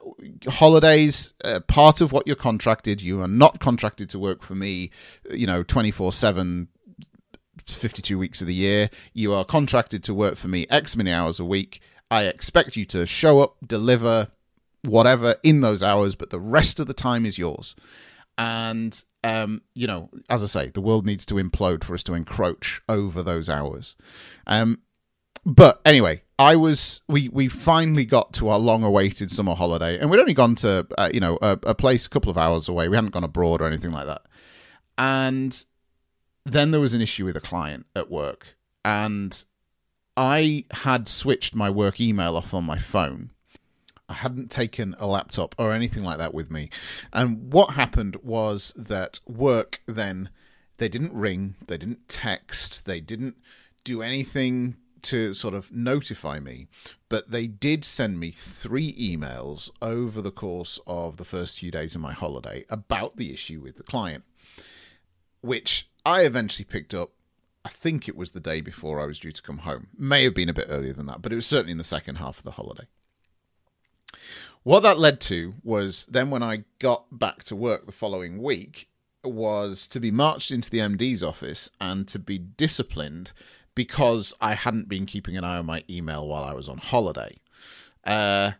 holidays, 0.49 1.35
uh, 1.45 1.61
part 1.61 2.01
of 2.01 2.13
what 2.13 2.27
you're 2.27 2.35
contracted. 2.35 3.01
You 3.01 3.21
are 3.21 3.29
not 3.29 3.61
contracted 3.61 4.11
to 4.11 4.19
work 4.19 4.43
for 4.43 4.55
me, 4.55 4.91
you 5.31 5.47
know, 5.47 5.63
24 5.63 6.13
7, 6.13 6.69
52 7.67 8.19
weeks 8.19 8.41
of 8.41 8.47
the 8.47 8.55
year. 8.55 8.91
You 9.13 9.35
are 9.35 9.45
contracted 9.45 10.03
to 10.05 10.15
work 10.15 10.37
for 10.37 10.49
me 10.49 10.67
X 10.69 10.97
many 10.97 11.13
hours 11.13 11.39
a 11.39 11.45
week. 11.45 11.81
I 12.11 12.25
expect 12.25 12.77
you 12.77 12.85
to 12.87 13.07
show 13.07 13.41
up, 13.41 13.57
deliver, 13.65 14.29
whatever 14.83 15.37
in 15.43 15.61
those 15.61 15.83
hours, 15.83 16.15
but 16.15 16.31
the 16.31 16.41
rest 16.41 16.81
of 16.81 16.87
the 16.87 16.95
time 16.95 17.25
is 17.25 17.39
yours. 17.39 17.77
And, 18.39 19.03
um, 19.23 19.63
you 19.75 19.87
know, 19.87 20.11
as 20.29 20.43
I 20.43 20.47
say, 20.47 20.69
the 20.71 20.81
world 20.81 21.07
needs 21.07 21.27
to 21.27 21.35
implode 21.35 21.85
for 21.85 21.95
us 21.95 22.03
to 22.05 22.15
encroach 22.15 22.81
over 22.89 23.23
those 23.23 23.49
hours. 23.49 23.95
Um, 24.47 24.81
but 25.45 25.81
anyway, 25.85 26.23
I 26.39 26.57
was 26.57 27.03
we 27.09 27.29
we 27.29 27.49
finally 27.49 28.05
got 28.05 28.33
to 28.35 28.49
our 28.49 28.59
long-awaited 28.59 29.31
summer 29.31 29.55
holiday, 29.55 29.99
and 29.99 30.11
we'd 30.11 30.21
only 30.21 30.35
gone 30.35 30.55
to 30.57 30.87
uh, 30.97 31.11
you 31.13 31.21
know 31.21 31.39
a, 31.43 31.59
a 31.65 31.75
place 31.75 32.07
a 32.07 32.09
couple 32.09 32.31
of 32.31 32.39
hours 32.39 32.69
away. 32.69 32.89
We 32.89 32.97
hadn't 32.97 33.11
gone 33.13 33.25
abroad 33.25 33.61
or 33.61 33.67
anything 33.67 33.93
like 33.93 34.07
that. 34.07 34.23
And 34.99 35.65
then 36.45 36.71
there 36.71 36.81
was 36.81 36.95
an 36.95 37.01
issue 37.01 37.25
with 37.25 37.37
a 37.37 37.41
client 37.41 37.87
at 37.97 38.11
work, 38.11 38.57
and 38.85 39.45
I 40.17 40.65
had 40.71 41.09
switched 41.09 41.55
my 41.55 41.71
work 41.71 42.01
email 42.01 42.37
off 42.37 42.55
on 42.55 42.65
my 42.65 42.79
phone. 42.79 43.31
I 44.13 44.17
hadn't 44.17 44.51
taken 44.51 44.95
a 44.99 45.07
laptop 45.07 45.55
or 45.59 45.73
anything 45.73 46.05
like 46.05 46.19
that 46.19 46.35
with 46.35 46.51
me. 46.51 46.69
And 47.15 47.51
what 47.51 47.71
happened 47.71 48.17
was 48.23 48.75
that 48.77 49.21
work 49.27 49.81
then 49.87 50.29
they 50.77 50.91
didn't 50.91 51.15
ring, 51.15 51.57
they 51.67 51.79
didn't 51.79 52.09
text, 52.09 52.85
they 52.85 53.01
didn't 53.01 53.37
do 53.85 54.03
anything 54.03 54.77
to 55.03 55.33
sort 55.33 55.55
of 55.55 55.73
notify 55.73 56.39
me, 56.41 56.69
but 57.09 57.31
they 57.31 57.47
did 57.47 57.85
send 57.85 58.21
me 58.21 58.31
three 58.31 58.93
emails 58.95 59.71
over 59.81 60.21
the 60.21 60.31
course 60.31 60.79
of 60.87 61.17
the 61.17 61.25
first 61.25 61.59
few 61.59 61.71
days 61.71 61.95
of 61.95 62.03
my 62.03 62.13
holiday 62.13 62.67
about 62.69 63.17
the 63.17 63.33
issue 63.33 63.61
with 63.61 63.77
the 63.77 63.83
client, 63.83 64.25
which 65.41 65.89
I 66.05 66.23
eventually 66.23 66.67
picked 66.67 66.93
up. 66.93 67.13
I 67.65 67.71
think 67.71 68.09
it 68.09 68.17
was 68.17 68.33
the 68.33 68.41
day 68.41 68.61
before 68.61 69.01
I 69.01 69.07
was 69.07 69.19
due 69.19 69.33
to 69.33 69.43
come 69.43 69.59
home. 69.59 69.87
May 69.97 70.25
have 70.25 70.35
been 70.35 70.51
a 70.51 70.55
bit 70.55 70.67
earlier 70.69 70.93
than 70.93 71.07
that, 71.07 71.23
but 71.23 71.33
it 71.33 71.37
was 71.37 71.47
certainly 71.47 71.73
in 71.73 71.79
the 71.79 71.85
second 71.85 72.17
half 72.17 72.39
of 72.39 72.45
the 72.45 72.51
holiday. 72.53 72.89
What 74.65 74.85
that 74.85 74.99
led 74.99 75.21
to 75.23 75.55
was 75.65 76.07
then 76.07 76.31
when 76.31 76.43
I 76.43 76.65
got 76.79 77.19
back 77.19 77.43
to 77.45 77.57
work 77.57 77.87
the 77.87 77.93
following 77.93 78.41
week 78.41 78.89
was 79.25 79.89
to 79.89 79.99
be 79.99 80.11
marched 80.11 80.51
into 80.51 80.71
the 80.71 80.79
MD's 80.79 81.23
office 81.23 81.71
and 81.81 82.07
to 82.09 82.19
be 82.19 82.39
disciplined 82.39 83.33
because 83.75 84.33
I 84.41 84.55
hadn't 84.55 84.89
been 84.89 85.07
keeping 85.07 85.37
an 85.37 85.45
eye 85.45 85.59
on 85.59 85.67
my 85.67 85.83
email 85.91 86.27
while 86.27 86.45
I 86.45 86.53
was 86.53 86.69
on 86.69 86.79
holiday. 86.79 87.39
Uh, 88.05 88.53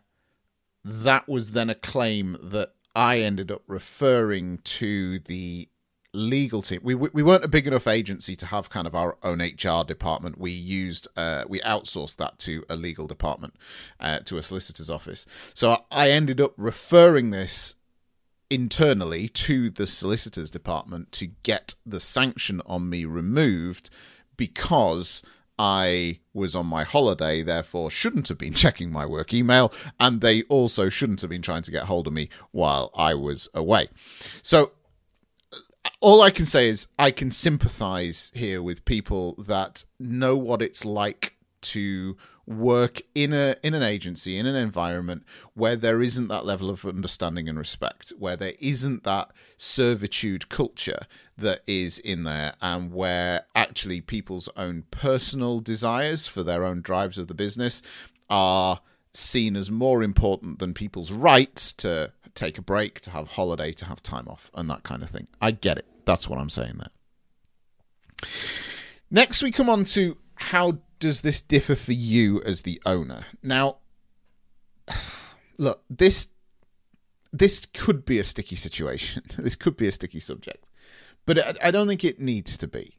that 0.83 1.29
was 1.29 1.51
then 1.51 1.69
a 1.69 1.75
claim 1.75 2.37
that 2.41 2.73
I 2.95 3.19
ended 3.19 3.49
up 3.49 3.63
referring 3.67 4.59
to 4.59 5.19
the 5.19 5.69
legal 6.13 6.61
team. 6.61 6.79
We 6.83 6.95
we 6.95 7.23
weren't 7.23 7.43
a 7.43 7.49
big 7.49 7.67
enough 7.67 7.87
agency 7.87 8.35
to 8.37 8.45
have 8.47 8.69
kind 8.69 8.87
of 8.87 8.95
our 8.95 9.17
own 9.23 9.41
HR 9.41 9.83
department. 9.83 10.37
We 10.37 10.51
used 10.51 11.07
uh, 11.17 11.45
we 11.47 11.59
outsourced 11.61 12.17
that 12.17 12.39
to 12.39 12.63
a 12.69 12.75
legal 12.75 13.07
department, 13.07 13.55
uh, 13.99 14.19
to 14.19 14.37
a 14.37 14.41
solicitor's 14.41 14.89
office. 14.89 15.25
So 15.53 15.77
I 15.91 16.11
ended 16.11 16.39
up 16.39 16.53
referring 16.57 17.31
this 17.31 17.75
internally 18.49 19.27
to 19.29 19.69
the 19.71 19.87
solicitors 19.87 20.51
department 20.51 21.11
to 21.13 21.27
get 21.41 21.75
the 21.85 21.99
sanction 21.99 22.61
on 22.65 22.89
me 22.89 23.03
removed 23.03 23.89
because 24.37 25.23
I 25.57 26.19
was 26.33 26.55
on 26.55 26.65
my 26.65 26.83
holiday, 26.83 27.41
therefore 27.41 27.89
shouldn't 27.89 28.27
have 28.27 28.37
been 28.37 28.53
checking 28.63 28.91
my 28.91 29.05
work 29.05 29.33
email, 29.33 29.73
and 29.99 30.21
they 30.21 30.43
also 30.43 30.89
shouldn't 30.89 31.21
have 31.21 31.29
been 31.29 31.41
trying 31.41 31.63
to 31.63 31.71
get 31.71 31.85
hold 31.85 32.07
of 32.07 32.13
me 32.13 32.29
while 32.51 32.91
I 32.95 33.15
was 33.15 33.49
away. 33.53 33.89
So 34.41 34.73
all 35.99 36.21
I 36.21 36.31
can 36.31 36.45
say 36.45 36.69
is 36.69 36.87
I 36.97 37.11
can 37.11 37.31
sympathize 37.31 38.31
here 38.33 38.61
with 38.61 38.85
people 38.85 39.35
that 39.47 39.85
know 39.99 40.35
what 40.35 40.61
it's 40.61 40.85
like 40.85 41.35
to 41.61 42.17
work 42.45 43.01
in 43.15 43.31
a 43.31 43.55
in 43.63 43.73
an 43.73 43.81
agency 43.81 44.37
in 44.37 44.45
an 44.45 44.55
environment 44.55 45.23
where 45.53 45.77
there 45.77 46.01
isn't 46.01 46.27
that 46.27 46.45
level 46.45 46.69
of 46.69 46.85
understanding 46.85 47.47
and 47.47 47.57
respect 47.57 48.11
where 48.19 48.35
there 48.35 48.51
isn't 48.59 49.05
that 49.05 49.31
servitude 49.55 50.49
culture 50.49 50.99
that 51.37 51.61
is 51.65 51.99
in 51.99 52.23
there 52.23 52.53
and 52.61 52.91
where 52.91 53.45
actually 53.55 54.01
people's 54.01 54.49
own 54.57 54.83
personal 54.91 55.61
desires 55.61 56.27
for 56.27 56.43
their 56.43 56.65
own 56.65 56.81
drives 56.81 57.17
of 57.17 57.27
the 57.27 57.33
business 57.33 57.81
are 58.29 58.81
seen 59.13 59.55
as 59.55 59.71
more 59.71 60.03
important 60.03 60.59
than 60.59 60.73
people's 60.73 61.13
rights 61.13 61.71
to 61.71 62.11
take 62.35 62.57
a 62.57 62.61
break, 62.61 62.99
to 63.01 63.11
have 63.11 63.31
holiday, 63.31 63.71
to 63.73 63.85
have 63.85 64.01
time 64.01 64.27
off, 64.27 64.49
and 64.53 64.69
that 64.69 64.83
kind 64.83 65.03
of 65.03 65.09
thing. 65.09 65.27
I 65.41 65.51
get 65.51 65.77
it. 65.77 65.85
That's 66.05 66.27
what 66.27 66.39
I'm 66.39 66.49
saying 66.49 66.77
there. 66.77 68.29
Next, 69.11 69.43
we 69.43 69.51
come 69.51 69.69
on 69.69 69.83
to 69.85 70.17
how 70.35 70.79
does 70.99 71.21
this 71.21 71.41
differ 71.41 71.75
for 71.75 71.91
you 71.91 72.41
as 72.43 72.61
the 72.61 72.81
owner? 72.85 73.25
Now, 73.41 73.77
look, 75.57 75.83
this 75.89 76.27
this 77.31 77.65
could 77.65 78.05
be 78.05 78.19
a 78.19 78.23
sticky 78.23 78.55
situation. 78.55 79.23
this 79.37 79.55
could 79.55 79.75
be 79.75 79.87
a 79.87 79.91
sticky 79.91 80.19
subject, 80.19 80.69
but 81.25 81.63
I 81.63 81.71
don't 81.71 81.87
think 81.87 82.03
it 82.03 82.19
needs 82.19 82.57
to 82.57 82.67
be. 82.67 82.97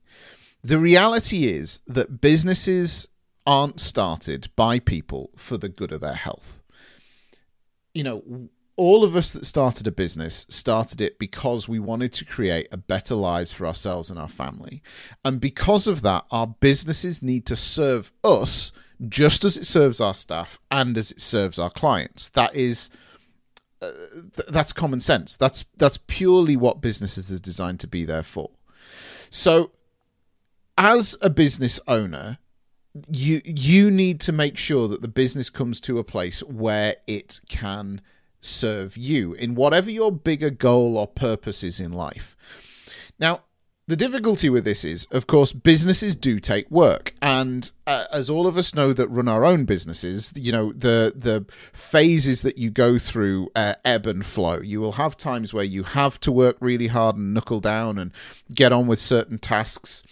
The 0.62 0.78
reality 0.78 1.46
is 1.46 1.82
that 1.86 2.20
businesses 2.20 3.08
aren't 3.46 3.80
started 3.80 4.48
by 4.56 4.78
people 4.78 5.30
for 5.36 5.58
the 5.58 5.68
good 5.68 5.92
of 5.92 6.00
their 6.00 6.14
health. 6.14 6.62
You 7.92 8.02
know, 8.02 8.48
all 8.76 9.04
of 9.04 9.14
us 9.14 9.30
that 9.32 9.46
started 9.46 9.86
a 9.86 9.92
business 9.92 10.46
started 10.48 11.00
it 11.00 11.18
because 11.18 11.68
we 11.68 11.78
wanted 11.78 12.12
to 12.12 12.24
create 12.24 12.68
a 12.72 12.76
better 12.76 13.14
lives 13.14 13.52
for 13.52 13.66
ourselves 13.66 14.10
and 14.10 14.18
our 14.18 14.28
family. 14.28 14.82
And 15.24 15.40
because 15.40 15.86
of 15.86 16.02
that, 16.02 16.24
our 16.30 16.46
businesses 16.46 17.22
need 17.22 17.46
to 17.46 17.56
serve 17.56 18.12
us 18.24 18.72
just 19.08 19.44
as 19.44 19.56
it 19.56 19.64
serves 19.64 20.00
our 20.00 20.14
staff 20.14 20.58
and 20.70 20.96
as 20.98 21.10
it 21.10 21.20
serves 21.20 21.58
our 21.58 21.70
clients. 21.70 22.30
That 22.30 22.54
is 22.54 22.90
uh, 23.80 23.90
th- 24.36 24.48
that's 24.48 24.72
common 24.72 25.00
sense. 25.00 25.36
That's 25.36 25.64
that's 25.76 25.98
purely 26.06 26.56
what 26.56 26.80
businesses 26.80 27.30
are 27.32 27.38
designed 27.38 27.80
to 27.80 27.86
be 27.86 28.04
there 28.04 28.22
for. 28.22 28.50
So 29.30 29.72
as 30.78 31.16
a 31.22 31.30
business 31.30 31.80
owner, 31.86 32.38
you 33.10 33.42
you 33.44 33.90
need 33.90 34.20
to 34.20 34.32
make 34.32 34.56
sure 34.56 34.88
that 34.88 35.02
the 35.02 35.08
business 35.08 35.50
comes 35.50 35.80
to 35.82 35.98
a 35.98 36.04
place 36.04 36.42
where 36.42 36.96
it 37.06 37.40
can 37.48 38.00
serve 38.44 38.96
you 38.96 39.32
in 39.34 39.54
whatever 39.54 39.90
your 39.90 40.12
bigger 40.12 40.50
goal 40.50 40.96
or 40.98 41.06
purpose 41.06 41.62
is 41.62 41.80
in 41.80 41.92
life. 41.92 42.36
Now, 43.18 43.44
The 43.86 43.96
difficulty 43.96 44.48
with 44.48 44.64
this 44.64 44.82
is, 44.82 45.04
of 45.10 45.26
course, 45.26 45.52
businesses 45.52 46.16
do 46.16 46.40
take 46.40 46.70
work, 46.70 47.12
and 47.20 47.70
uh, 47.86 48.06
as 48.10 48.30
all 48.30 48.46
of 48.46 48.56
us 48.56 48.74
know 48.74 48.94
that 48.94 49.08
run 49.08 49.28
our 49.28 49.44
own 49.44 49.66
businesses, 49.66 50.32
you 50.36 50.52
know 50.52 50.72
the 50.72 51.12
the 51.14 51.44
phases 51.74 52.40
that 52.40 52.56
you 52.56 52.70
go 52.70 52.96
through 52.96 53.50
uh, 53.54 53.74
ebb 53.84 54.06
and 54.06 54.24
flow. 54.24 54.58
You 54.62 54.80
will 54.80 54.92
have 54.92 55.18
times 55.18 55.52
where 55.52 55.64
you 55.64 55.82
have 55.82 56.18
to 56.20 56.32
work 56.32 56.56
really 56.60 56.86
hard 56.86 57.16
and 57.16 57.34
knuckle 57.34 57.60
down 57.60 57.98
and 57.98 58.10
get 58.54 58.72
on 58.72 58.86
with 58.86 58.98
certain 58.98 59.36
tasks 59.36 60.02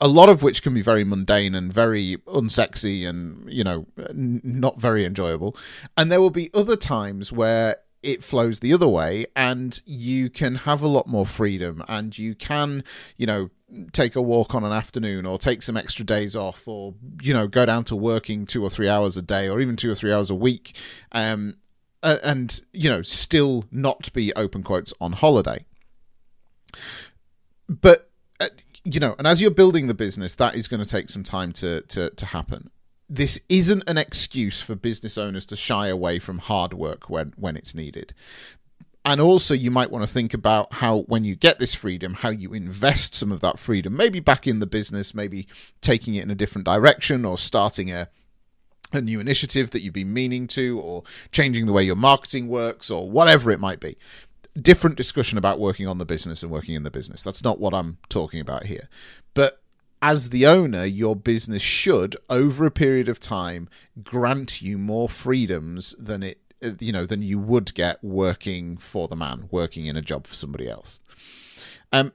a 0.00 0.08
lot 0.08 0.28
of 0.28 0.42
which 0.42 0.62
can 0.62 0.74
be 0.74 0.82
very 0.82 1.04
mundane 1.04 1.54
and 1.54 1.72
very 1.72 2.16
unsexy 2.26 3.06
and 3.06 3.50
you 3.52 3.64
know 3.64 3.86
not 4.12 4.80
very 4.80 5.04
enjoyable. 5.04 5.56
And 5.96 6.10
there 6.10 6.20
will 6.20 6.30
be 6.30 6.50
other 6.54 6.76
times 6.76 7.32
where 7.32 7.76
it 8.02 8.22
flows 8.22 8.60
the 8.60 8.72
other 8.72 8.86
way 8.86 9.26
and 9.34 9.82
you 9.84 10.30
can 10.30 10.54
have 10.54 10.82
a 10.82 10.86
lot 10.86 11.08
more 11.08 11.26
freedom 11.26 11.82
and 11.88 12.16
you 12.16 12.34
can 12.34 12.84
you 13.16 13.26
know 13.26 13.50
take 13.92 14.14
a 14.14 14.22
walk 14.22 14.54
on 14.54 14.62
an 14.62 14.72
afternoon 14.72 15.26
or 15.26 15.38
take 15.38 15.60
some 15.60 15.76
extra 15.76 16.04
days 16.04 16.36
off 16.36 16.68
or 16.68 16.94
you 17.20 17.34
know 17.34 17.48
go 17.48 17.66
down 17.66 17.82
to 17.82 17.96
working 17.96 18.46
2 18.46 18.62
or 18.62 18.70
3 18.70 18.88
hours 18.88 19.16
a 19.16 19.22
day 19.22 19.48
or 19.48 19.60
even 19.60 19.74
2 19.74 19.90
or 19.90 19.94
3 19.96 20.12
hours 20.12 20.30
a 20.30 20.36
week 20.36 20.76
um 21.10 21.56
and 22.02 22.62
you 22.72 22.88
know 22.88 23.02
still 23.02 23.64
not 23.70 24.12
be 24.12 24.32
open 24.34 24.62
quotes 24.62 24.92
on 25.00 25.12
holiday. 25.12 25.64
But 27.68 28.10
you 28.86 29.00
know 29.00 29.14
and 29.18 29.26
as 29.26 29.42
you're 29.42 29.50
building 29.50 29.88
the 29.88 29.94
business 29.94 30.34
that 30.36 30.54
is 30.54 30.68
going 30.68 30.82
to 30.82 30.88
take 30.88 31.08
some 31.10 31.22
time 31.22 31.52
to 31.52 31.82
to 31.82 32.10
to 32.10 32.26
happen. 32.26 32.70
This 33.08 33.38
isn't 33.48 33.84
an 33.88 33.98
excuse 33.98 34.60
for 34.60 34.74
business 34.74 35.16
owners 35.16 35.46
to 35.46 35.56
shy 35.56 35.86
away 35.86 36.18
from 36.18 36.38
hard 36.38 36.74
work 36.74 37.08
when 37.08 37.32
when 37.36 37.56
it's 37.56 37.74
needed. 37.74 38.14
And 39.04 39.20
also 39.20 39.54
you 39.54 39.70
might 39.70 39.92
want 39.92 40.04
to 40.04 40.12
think 40.12 40.34
about 40.34 40.72
how 40.74 41.02
when 41.02 41.22
you 41.22 41.36
get 41.36 41.58
this 41.58 41.74
freedom 41.74 42.14
how 42.14 42.30
you 42.30 42.52
invest 42.52 43.14
some 43.14 43.30
of 43.30 43.40
that 43.40 43.58
freedom 43.58 43.96
maybe 43.96 44.20
back 44.20 44.46
in 44.46 44.58
the 44.58 44.66
business 44.66 45.14
maybe 45.14 45.46
taking 45.80 46.14
it 46.14 46.24
in 46.24 46.30
a 46.30 46.34
different 46.34 46.64
direction 46.64 47.24
or 47.24 47.38
starting 47.38 47.92
a 47.92 48.08
a 48.92 49.00
new 49.00 49.18
initiative 49.20 49.70
that 49.70 49.82
you've 49.82 49.92
been 49.92 50.12
meaning 50.12 50.46
to 50.46 50.80
or 50.80 51.02
changing 51.32 51.66
the 51.66 51.72
way 51.72 51.82
your 51.82 51.96
marketing 51.96 52.48
works 52.48 52.90
or 52.90 53.10
whatever 53.10 53.50
it 53.50 53.60
might 53.60 53.80
be 53.80 53.96
different 54.62 54.96
discussion 54.96 55.38
about 55.38 55.58
working 55.60 55.86
on 55.86 55.98
the 55.98 56.04
business 56.04 56.42
and 56.42 56.50
working 56.50 56.74
in 56.74 56.82
the 56.82 56.90
business 56.90 57.22
that's 57.22 57.44
not 57.44 57.60
what 57.60 57.74
i'm 57.74 57.98
talking 58.08 58.40
about 58.40 58.64
here 58.66 58.88
but 59.34 59.60
as 60.02 60.28
the 60.28 60.46
owner, 60.46 60.84
your 60.84 61.16
business 61.16 61.62
should, 61.62 62.16
over 62.28 62.66
a 62.66 62.70
period 62.70 63.08
of 63.08 63.18
time, 63.18 63.68
grant 64.02 64.60
you 64.62 64.78
more 64.78 65.08
freedoms 65.08 65.94
than 65.98 66.22
it 66.22 66.40
you 66.80 66.90
know 66.90 67.04
than 67.04 67.22
you 67.22 67.38
would 67.38 67.74
get 67.74 68.02
working 68.02 68.76
for 68.76 69.08
the 69.08 69.16
man, 69.16 69.48
working 69.50 69.86
in 69.86 69.96
a 69.96 70.02
job 70.02 70.26
for 70.26 70.34
somebody 70.34 70.68
else. 70.68 71.00
Um, 71.92 72.12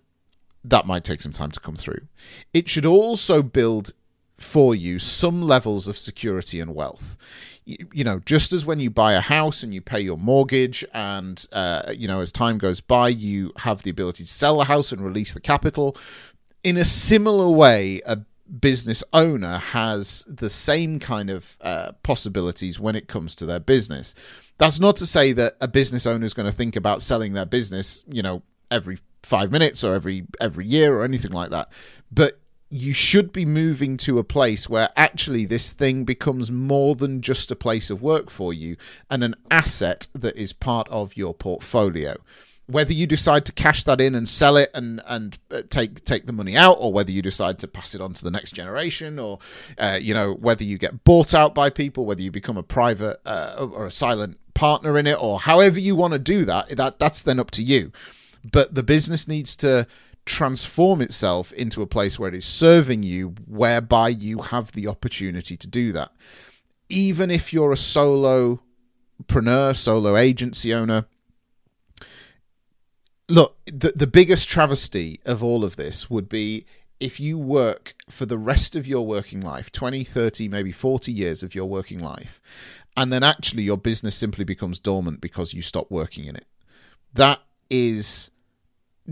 that 0.63 0.85
might 0.85 1.03
take 1.03 1.21
some 1.21 1.31
time 1.31 1.51
to 1.51 1.59
come 1.59 1.75
through. 1.75 2.07
It 2.53 2.69
should 2.69 2.85
also 2.85 3.41
build 3.41 3.93
for 4.37 4.73
you 4.73 4.99
some 4.99 5.41
levels 5.41 5.87
of 5.87 5.97
security 5.97 6.59
and 6.59 6.73
wealth. 6.73 7.17
You, 7.65 7.77
you 7.93 8.03
know, 8.03 8.19
just 8.25 8.53
as 8.53 8.65
when 8.65 8.79
you 8.79 8.89
buy 8.89 9.13
a 9.13 9.21
house 9.21 9.61
and 9.63 9.73
you 9.73 9.81
pay 9.81 10.01
your 10.01 10.17
mortgage, 10.17 10.83
and 10.93 11.45
uh, 11.51 11.93
you 11.95 12.07
know, 12.07 12.19
as 12.21 12.31
time 12.31 12.57
goes 12.57 12.81
by, 12.81 13.09
you 13.09 13.53
have 13.57 13.83
the 13.83 13.89
ability 13.89 14.23
to 14.23 14.29
sell 14.29 14.57
the 14.57 14.65
house 14.65 14.91
and 14.91 15.01
release 15.01 15.33
the 15.33 15.41
capital 15.41 15.95
in 16.63 16.77
a 16.77 16.85
similar 16.85 17.49
way, 17.49 18.01
a 18.05 18.19
business 18.59 19.03
owner 19.13 19.57
has 19.57 20.25
the 20.27 20.49
same 20.49 20.99
kind 20.99 21.29
of 21.29 21.57
uh, 21.61 21.93
possibilities 22.03 22.79
when 22.79 22.95
it 22.95 23.07
comes 23.07 23.35
to 23.37 23.45
their 23.45 23.59
business. 23.59 24.13
That's 24.57 24.79
not 24.79 24.97
to 24.97 25.05
say 25.05 25.31
that 25.33 25.55
a 25.61 25.67
business 25.67 26.05
owner 26.05 26.25
is 26.25 26.33
going 26.33 26.49
to 26.49 26.55
think 26.55 26.75
about 26.75 27.01
selling 27.01 27.33
their 27.33 27.45
business, 27.45 28.03
you 28.09 28.21
know, 28.21 28.43
every 28.69 28.99
five 29.23 29.51
minutes 29.51 29.83
or 29.83 29.93
every 29.93 30.25
every 30.39 30.65
year 30.65 30.97
or 30.97 31.03
anything 31.03 31.31
like 31.31 31.49
that. 31.51 31.71
But 32.11 32.39
you 32.71 32.93
should 32.93 33.33
be 33.33 33.45
moving 33.45 33.97
to 33.97 34.17
a 34.17 34.23
place 34.23 34.69
where 34.69 34.89
actually 34.95 35.45
this 35.45 35.73
thing 35.73 36.05
becomes 36.05 36.49
more 36.49 36.95
than 36.95 37.21
just 37.21 37.51
a 37.51 37.55
place 37.55 37.89
of 37.89 38.01
work 38.01 38.29
for 38.29 38.53
you 38.53 38.77
and 39.09 39.23
an 39.23 39.35
asset 39.51 40.07
that 40.13 40.35
is 40.37 40.53
part 40.53 40.87
of 40.87 41.17
your 41.17 41.33
portfolio 41.33 42.15
whether 42.67 42.93
you 42.93 43.05
decide 43.05 43.45
to 43.45 43.51
cash 43.51 43.83
that 43.83 43.99
in 43.99 44.15
and 44.15 44.27
sell 44.27 44.55
it 44.55 44.71
and 44.73 45.01
and 45.05 45.37
uh, 45.51 45.61
take 45.69 46.05
take 46.05 46.25
the 46.25 46.33
money 46.33 46.55
out, 46.55 46.77
or 46.79 46.93
whether 46.93 47.11
you 47.11 47.21
decide 47.21 47.59
to 47.59 47.67
pass 47.67 47.93
it 47.93 48.01
on 48.01 48.13
to 48.13 48.23
the 48.23 48.31
next 48.31 48.51
generation, 48.53 49.19
or 49.19 49.39
uh, 49.77 49.99
you 50.01 50.13
know 50.13 50.33
whether 50.33 50.63
you 50.63 50.77
get 50.77 51.03
bought 51.03 51.33
out 51.33 51.53
by 51.53 51.69
people, 51.69 52.05
whether 52.05 52.21
you 52.21 52.31
become 52.31 52.57
a 52.57 52.63
private 52.63 53.19
uh, 53.25 53.67
or 53.71 53.85
a 53.85 53.91
silent 53.91 54.37
partner 54.53 54.97
in 54.97 55.07
it, 55.07 55.17
or 55.21 55.39
however 55.39 55.79
you 55.79 55.95
want 55.95 56.13
to 56.13 56.19
do 56.19 56.45
that, 56.45 56.69
that 56.69 56.99
that's 56.99 57.21
then 57.21 57.39
up 57.39 57.51
to 57.51 57.63
you. 57.63 57.91
But 58.49 58.73
the 58.73 58.83
business 58.83 59.27
needs 59.27 59.55
to 59.57 59.85
transform 60.25 61.01
itself 61.01 61.51
into 61.53 61.81
a 61.81 61.87
place 61.87 62.19
where 62.19 62.29
it 62.29 62.35
is 62.35 62.45
serving 62.45 63.03
you, 63.03 63.35
whereby 63.47 64.09
you 64.09 64.39
have 64.39 64.71
the 64.71 64.87
opportunity 64.87 65.57
to 65.57 65.67
do 65.67 65.91
that. 65.91 66.11
Even 66.89 67.31
if 67.31 67.53
you're 67.53 67.71
a 67.71 67.75
solopreneur, 67.75 68.59
solo 69.75 70.17
agency 70.17 70.73
owner 70.73 71.05
look, 73.31 73.57
the 73.65 73.93
the 73.95 74.07
biggest 74.07 74.49
travesty 74.49 75.19
of 75.25 75.41
all 75.41 75.63
of 75.63 75.77
this 75.77 76.09
would 76.09 76.29
be 76.29 76.65
if 76.99 77.19
you 77.19 77.37
work 77.37 77.95
for 78.09 78.25
the 78.25 78.37
rest 78.37 78.75
of 78.75 78.85
your 78.85 79.07
working 79.07 79.41
life 79.41 79.71
20 79.71 80.03
30 80.03 80.47
maybe 80.47 80.71
40 80.71 81.11
years 81.11 81.41
of 81.41 81.55
your 81.55 81.65
working 81.65 81.99
life 81.99 82.39
and 82.95 83.11
then 83.11 83.23
actually 83.23 83.63
your 83.63 83.77
business 83.77 84.15
simply 84.15 84.43
becomes 84.43 84.77
dormant 84.77 85.19
because 85.19 85.53
you 85.53 85.61
stop 85.61 85.89
working 85.89 86.25
in 86.25 86.35
it 86.35 86.45
that 87.13 87.39
is 87.69 88.29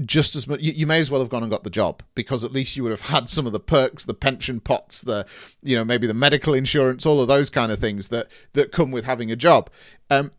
just 0.06 0.36
as 0.36 0.48
much 0.48 0.62
you, 0.62 0.72
you, 0.72 0.88
may 0.88 1.00
as 1.00 1.10
well 1.10 1.22
have 1.22 1.30
gone 1.30 1.42
and 1.42 1.52
got 1.52 1.64
the 1.64 1.70
job 1.70 2.04
because 2.14 2.44
at 2.44 2.52
least 2.52 2.78
you 2.78 2.84
would 2.84 2.92
have 2.92 3.10
had 3.10 3.28
some 3.28 3.46
of 3.48 3.52
the 3.52 3.60
perks 3.60 4.06
the 4.06 4.14
pension 4.14 4.60
pots 4.60 5.02
the 5.02 5.26
you 5.64 5.76
know 5.76 5.84
maybe 5.84 6.06
the 6.06 6.14
medical 6.14 6.54
insurance 6.54 7.06
all 7.06 7.20
of 7.20 7.28
those 7.28 7.50
kind 7.50 7.72
of 7.72 7.80
things 7.80 8.10
that 8.10 8.28
that 8.54 8.72
come 8.72 8.92
with 8.92 9.06
having 9.06 9.32
a 9.32 9.36
job. 9.36 9.70
Um 10.10 10.32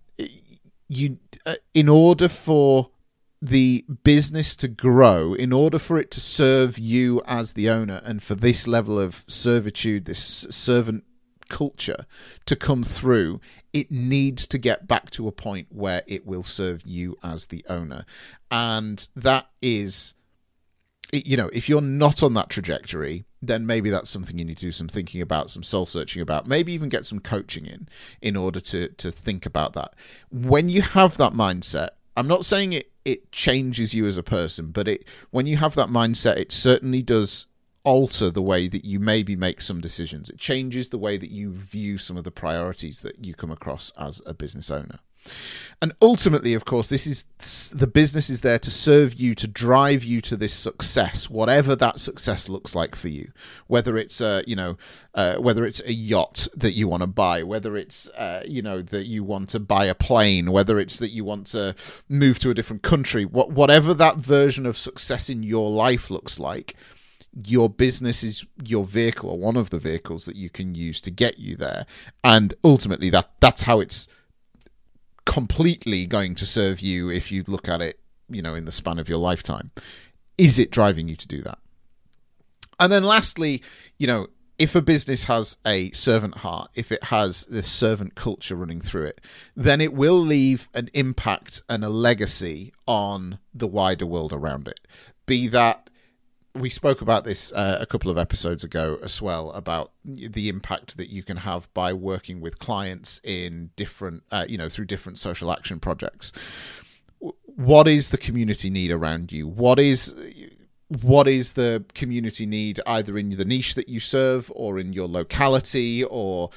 you 0.89 1.19
uh, 1.47 1.55
in 1.73 1.89
order 1.89 2.29
for 2.29 2.91
the 3.43 3.85
business 4.05 4.55
to 4.57 4.69
grow, 4.69 5.33
in 5.33 5.53
order 5.53 5.79
for 5.79 5.99
it 5.99 6.11
to 6.11 6.21
serve 6.21 6.79
you 6.79 7.23
as 7.27 7.55
the 7.55 7.71
owner, 7.71 8.03
and 8.05 8.23
for 8.23 8.35
this 8.35 8.67
level 8.67 8.99
of 8.99 9.25
servitude, 9.27 10.05
this 10.05 10.21
servant 10.21 11.05
culture 11.51 12.07
to 12.47 12.57
come 12.57 12.83
through, 12.83 13.41
it 13.75 13.91
needs 13.91 14.47
to 14.47 14.59
get 14.59 14.89
back 14.89 15.11
to 15.11 15.29
a 15.29 15.33
point 15.33 15.67
where 15.71 16.03
it 16.07 16.25
will 16.25 16.43
serve 16.43 16.83
you 16.87 17.19
as 17.23 17.47
the 17.47 17.65
owner. 17.69 18.07
And 18.51 19.07
that 19.15 19.49
is, 19.61 20.15
you 21.13 21.37
know, 21.37 21.51
if 21.53 21.69
you're 21.69 21.83
not 21.83 22.23
on 22.23 22.33
that 22.35 22.49
trajectory, 22.49 23.25
then 23.43 23.67
maybe 23.67 23.91
that's 23.91 24.11
something 24.11 24.39
you 24.39 24.45
need 24.45 24.59
to 24.59 24.67
do 24.67 24.73
some 24.73 24.89
thinking 24.89 25.21
about, 25.23 25.51
some 25.51 25.63
soul 25.63 25.87
searching 25.87 26.23
about, 26.23 26.47
maybe 26.47 26.73
even 26.73 26.89
get 26.89 27.07
some 27.07 27.21
coaching 27.21 27.67
in 27.67 27.89
in 28.21 28.37
order 28.37 28.61
to 28.61 28.89
to 28.89 29.11
think 29.11 29.47
about 29.47 29.73
that. 29.75 29.95
When 30.31 30.69
you 30.69 30.83
have 30.83 31.17
that 31.19 31.33
mindset, 31.33 31.91
I'm 32.17 32.29
not 32.29 32.45
saying 32.45 32.73
it 32.73 32.91
it 33.05 33.33
changes 33.33 33.95
you 33.95 34.07
as 34.07 34.17
a 34.17 34.23
person, 34.23 34.71
but 34.73 34.87
it 34.89 35.05
when 35.31 35.47
you 35.47 35.57
have 35.57 35.75
that 35.77 35.89
mindset, 35.89 36.37
it 36.37 36.53
certainly 36.53 37.03
does 37.03 37.47
alter 37.85 38.31
the 38.31 38.43
way 38.43 38.69
that 38.69 38.85
you 38.85 39.01
maybe 39.01 39.37
make 39.37 39.61
some 39.61 39.81
decisions. 39.81 40.29
It 40.29 40.38
changes 40.38 40.88
the 40.88 40.99
way 40.99 41.16
that 41.16 41.31
you 41.31 41.53
view 41.53 41.99
some 41.99 42.16
of 42.16 42.25
the 42.25 42.31
priorities 42.31 43.01
that 43.01 43.25
you 43.25 43.35
come 43.35 43.51
across 43.51 43.93
as 43.99 44.21
a 44.27 44.35
business 44.35 44.71
owner. 44.71 45.01
And 45.83 45.93
ultimately, 46.03 46.55
of 46.55 46.64
course, 46.64 46.88
this 46.88 47.07
is 47.07 47.25
the 47.75 47.87
business 47.87 48.29
is 48.31 48.40
there 48.40 48.59
to 48.59 48.71
serve 48.71 49.14
you, 49.14 49.35
to 49.35 49.47
drive 49.47 50.05
you 50.05 50.21
to 50.23 50.37
this 50.37 50.53
success, 50.53 51.29
whatever 51.29 51.77
that 51.77 51.99
success 51.99 52.49
looks 52.49 52.75
like 52.75 52.95
for 52.95 53.09
you. 53.09 53.33
Whether 53.66 53.97
it's 53.97 54.21
a, 54.21 54.43
you 54.47 54.57
know, 54.57 54.77
uh, 55.14 55.37
whether 55.37 55.64
it's 55.64 55.81
a 55.81 55.93
yacht 55.93 56.49
that 56.55 56.73
you 56.73 56.88
want 56.88 57.03
to 57.03 57.07
buy, 57.07 57.43
whether 57.43 57.77
it's, 57.77 58.09
uh, 58.11 58.43
you 58.47 58.62
know, 58.62 58.83
that 58.83 59.07
you 59.07 59.25
want 59.25 59.51
to 59.51 59.61
buy 59.61 59.87
a 59.87 59.95
plane, 59.95 60.53
whether 60.53 60.79
it's 60.79 60.99
that 60.99 61.11
you 61.11 61.25
want 61.25 61.47
to 61.49 61.75
move 62.09 62.38
to 62.40 62.51
a 62.51 62.55
different 62.55 62.83
country, 62.83 63.25
what, 63.25 63.53
whatever 63.53 63.95
that 63.95 64.16
version 64.16 64.66
of 64.66 64.77
success 64.77 65.31
in 65.31 65.43
your 65.43 65.71
life 65.71 66.11
looks 66.11 66.38
like, 66.38 66.75
your 67.47 67.69
business 67.69 68.23
is 68.25 68.45
your 68.64 68.85
vehicle 68.85 69.31
or 69.31 69.38
one 69.38 69.57
of 69.57 69.71
the 69.71 69.79
vehicles 69.79 70.25
that 70.25 70.37
you 70.37 70.51
can 70.51 70.75
use 70.75 71.01
to 71.03 71.11
get 71.11 71.38
you 71.38 71.57
there. 71.57 71.87
And 72.25 72.55
ultimately, 72.64 73.11
that 73.11 73.31
that's 73.40 73.62
how 73.62 73.81
it's 73.81 74.09
completely 75.25 76.07
going 76.07 76.35
to 76.35 76.47
serve 76.47 76.81
you 76.81 77.09
if 77.11 77.31
you 77.31 77.45
look 77.47 77.69
at 77.69 77.81
it, 77.81 78.01
you 78.29 78.43
know, 78.43 78.55
in 78.55 78.64
the 78.64 78.73
span 78.73 78.99
of 78.99 79.09
your 79.09 79.19
lifetime. 79.19 79.71
Is 80.37 80.59
it 80.59 80.71
driving 80.71 81.09
you 81.09 81.16
to 81.16 81.29
do 81.29 81.43
that? 81.43 81.59
And 82.81 82.93
then 82.93 83.05
lastly, 83.05 83.62
you 83.99 84.07
know, 84.07 84.29
if 84.59 84.75
a 84.75 84.83
business 84.83 85.25
has 85.25 85.57
a 85.66 85.90
servant 85.93 86.38
heart, 86.38 86.71
if 86.75 86.90
it 86.93 87.05
has 87.05 87.47
this 87.47 87.66
servant 87.66 88.14
culture 88.14 88.57
running 88.57 88.81
through 88.81 89.05
it, 89.05 89.21
then 89.57 89.81
it 89.81 89.93
will 89.93 90.19
leave 90.19 90.69
an 90.75 90.90
impact 90.93 91.62
and 91.69 91.85
a 91.85 91.88
legacy 91.88 92.73
on 92.87 93.38
the 93.55 93.66
wider 93.66 94.05
world 94.05 94.33
around 94.33 94.69
it. 94.69 94.81
Be 95.27 95.49
that 95.49 95.89
we 96.55 96.69
spoke 96.69 97.01
about 97.01 97.25
this 97.25 97.53
uh, 97.53 97.79
a 97.81 97.87
couple 97.87 98.11
of 98.11 98.19
episodes 98.19 98.65
ago 98.65 98.99
as 99.03 99.23
well 99.23 99.53
about 99.53 99.93
the 100.05 100.49
impact 100.49 100.97
that 100.97 101.09
you 101.09 101.23
can 101.23 101.39
have 101.39 101.73
by 101.75 101.93
working 101.93 102.41
with 102.41 102.59
clients 102.59 103.21
in 103.23 103.71
different, 103.77 104.23
uh, 104.31 104.47
you 104.49 104.59
know, 104.59 104.69
through 104.69 104.87
different 104.87 105.19
social 105.19 105.53
action 105.53 105.79
projects. 105.79 106.33
What 107.21 107.87
is 107.87 108.11
the 108.11 108.19
community 108.19 108.71
need 108.71 108.91
around 108.91 109.31
you? 109.31 109.47
What 109.47 109.79
is 109.79 110.15
what 110.89 111.29
is 111.29 111.53
the 111.53 111.85
community 111.95 112.47
need 112.47 112.81
either 112.85 113.17
in 113.17 113.31
the 113.31 113.45
niche 113.45 113.75
that 113.75 113.89
you 113.89 114.01
serve 114.01 114.51
or 114.57 114.77
in 114.79 114.93
your 114.93 115.07
locality 115.07 116.03
or 116.03 116.51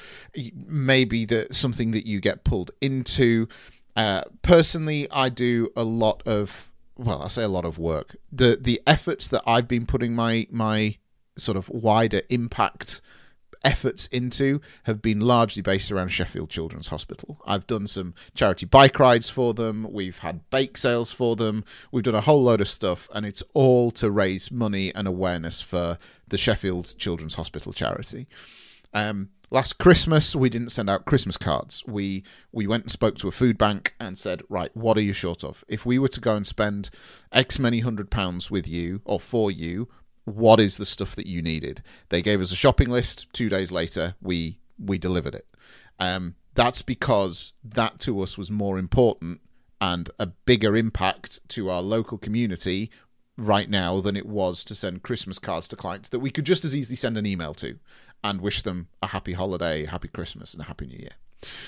maybe 0.66 1.24
the 1.24 1.48
something 1.52 1.92
that 1.92 2.08
you 2.08 2.20
get 2.20 2.44
pulled 2.44 2.72
into 2.82 3.48
uh, 3.96 4.24
personally 4.42 5.08
i 5.12 5.30
do 5.30 5.72
a 5.76 5.84
lot 5.84 6.24
of 6.26 6.72
well 6.98 7.22
i 7.22 7.28
say 7.28 7.44
a 7.44 7.48
lot 7.48 7.66
of 7.66 7.78
work 7.78 8.16
the 8.32 8.58
the 8.60 8.82
efforts 8.86 9.28
that 9.28 9.42
i've 9.48 9.68
been 9.68 9.86
putting 9.86 10.14
my 10.16 10.48
my 10.52 10.96
sort 11.36 11.58
of 11.58 11.70
wider 11.70 12.22
impact 12.30 13.02
efforts 13.64 14.08
into 14.08 14.60
have 14.84 15.02
been 15.02 15.20
largely 15.20 15.62
based 15.62 15.92
around 15.92 16.10
Sheffield 16.10 16.50
Children's 16.50 16.88
Hospital. 16.88 17.42
I've 17.46 17.66
done 17.66 17.88
some 17.88 18.14
charity 18.36 18.66
bike 18.66 19.00
rides 19.00 19.30
for 19.30 19.54
them, 19.54 19.88
we've 19.92 20.20
had 20.20 20.50
bake 20.50 20.78
sales 20.78 21.12
for 21.12 21.36
them, 21.36 21.64
we've 21.92 22.04
done 22.04 22.16
a 22.16 22.22
whole 22.22 22.44
load 22.44 22.62
of 22.62 22.68
stuff, 22.68 23.08
and 23.14 23.26
it's 23.26 23.44
all 23.54 23.92
to 23.92 24.12
raise 24.12 24.52
money 24.52 24.94
and 24.94 25.08
awareness 25.08 25.62
for 25.62 25.98
the 26.28 26.38
Sheffield 26.38 26.96
Children's 26.98 27.36
Hospital 27.36 27.74
charity. 27.74 28.28
Um, 28.94 29.30
last 29.54 29.78
Christmas 29.78 30.36
we 30.36 30.50
didn't 30.50 30.72
send 30.72 30.89
out 30.89 31.06
Christmas 31.06 31.38
cards. 31.38 31.84
We 31.88 32.24
we 32.52 32.68
went 32.68 32.86
and 32.86 32.92
spoke 32.92 33.16
to 33.18 33.28
a 33.28 33.32
food 33.32 33.58
bank 33.58 33.94
and 34.00 34.18
said, 34.18 34.42
right, 34.50 34.76
what 34.76 34.98
are 34.98 35.02
you 35.02 35.13
short 35.13 35.44
of? 35.44 35.63
If 35.68 35.86
we 35.86 36.00
were 36.00 36.10
to 36.10 36.20
go 36.20 36.36
and 36.36 36.46
spend 36.46 36.89
X 37.32 37.60
many 37.60 37.80
hundred 37.80 38.10
pounds 38.10 38.52
with 38.52 38.68
you 38.68 39.02
or 39.06 39.20
for 39.20 39.52
you, 39.52 39.88
what 40.26 40.60
is 40.60 40.78
the 40.78 40.86
stuff 40.86 41.16
that 41.16 41.28
you 41.28 41.42
needed. 41.42 41.84
They 42.10 42.22
gave 42.22 42.42
us 42.42 42.52
a 42.52 42.56
shopping 42.56 42.89
list. 42.89 43.28
Two 43.32 43.48
days 43.48 43.72
later, 43.72 44.16
we 44.22 44.60
we 44.78 44.98
delivered 44.98 45.36
it. 45.36 45.48
Um, 46.00 46.36
that's 46.56 46.82
because 46.82 47.54
that 47.63 48.00
to 48.00 48.22
us 48.22 48.38
was 48.38 48.52
more 48.52 48.78
important 48.78 49.39
and 49.80 50.10
a 50.18 50.28
bigger 50.28 50.76
impact 50.76 51.48
to 51.50 51.70
our 51.70 51.82
local 51.82 52.18
community 52.18 52.89
right 53.38 53.70
now 53.70 54.00
than 54.00 54.16
it 54.16 54.26
was 54.26 54.63
to 54.63 54.76
send 54.76 55.04
Christmas 55.04 55.39
cards 55.39 55.68
to 55.68 55.76
clients 55.76 56.10
that 56.10 56.20
we 56.20 56.30
could 56.30 56.46
just 56.46 56.63
as 56.63 56.76
easily 56.76 56.96
send 56.96 57.18
an 57.18 57.26
email 57.26 57.54
to 57.56 57.80
and 58.24 58.42
wish 58.42 58.62
them 58.62 58.88
a 59.02 59.08
happy 59.08 59.34
holiday, 59.34 59.86
happy 59.86 60.08
Christmas, 60.08 60.54
and 60.54 60.62
a 60.62 60.66
happy 60.66 60.86
New 60.86 60.98
Year. 60.98 61.12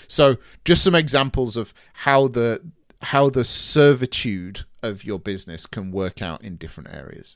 So, 0.08 0.38
just 0.64 0.84
some 0.84 0.96
examples 0.96 1.58
of 1.58 1.74
how 1.94 2.28
the 2.28 2.62
how 3.02 3.30
the 3.30 3.44
servitude 3.44 4.64
of 4.82 5.04
your 5.04 5.20
business 5.20 5.66
can 5.66 5.92
work 5.92 6.22
out 6.22 6.42
in 6.44 6.56
different 6.56 6.90
areas. 6.94 7.36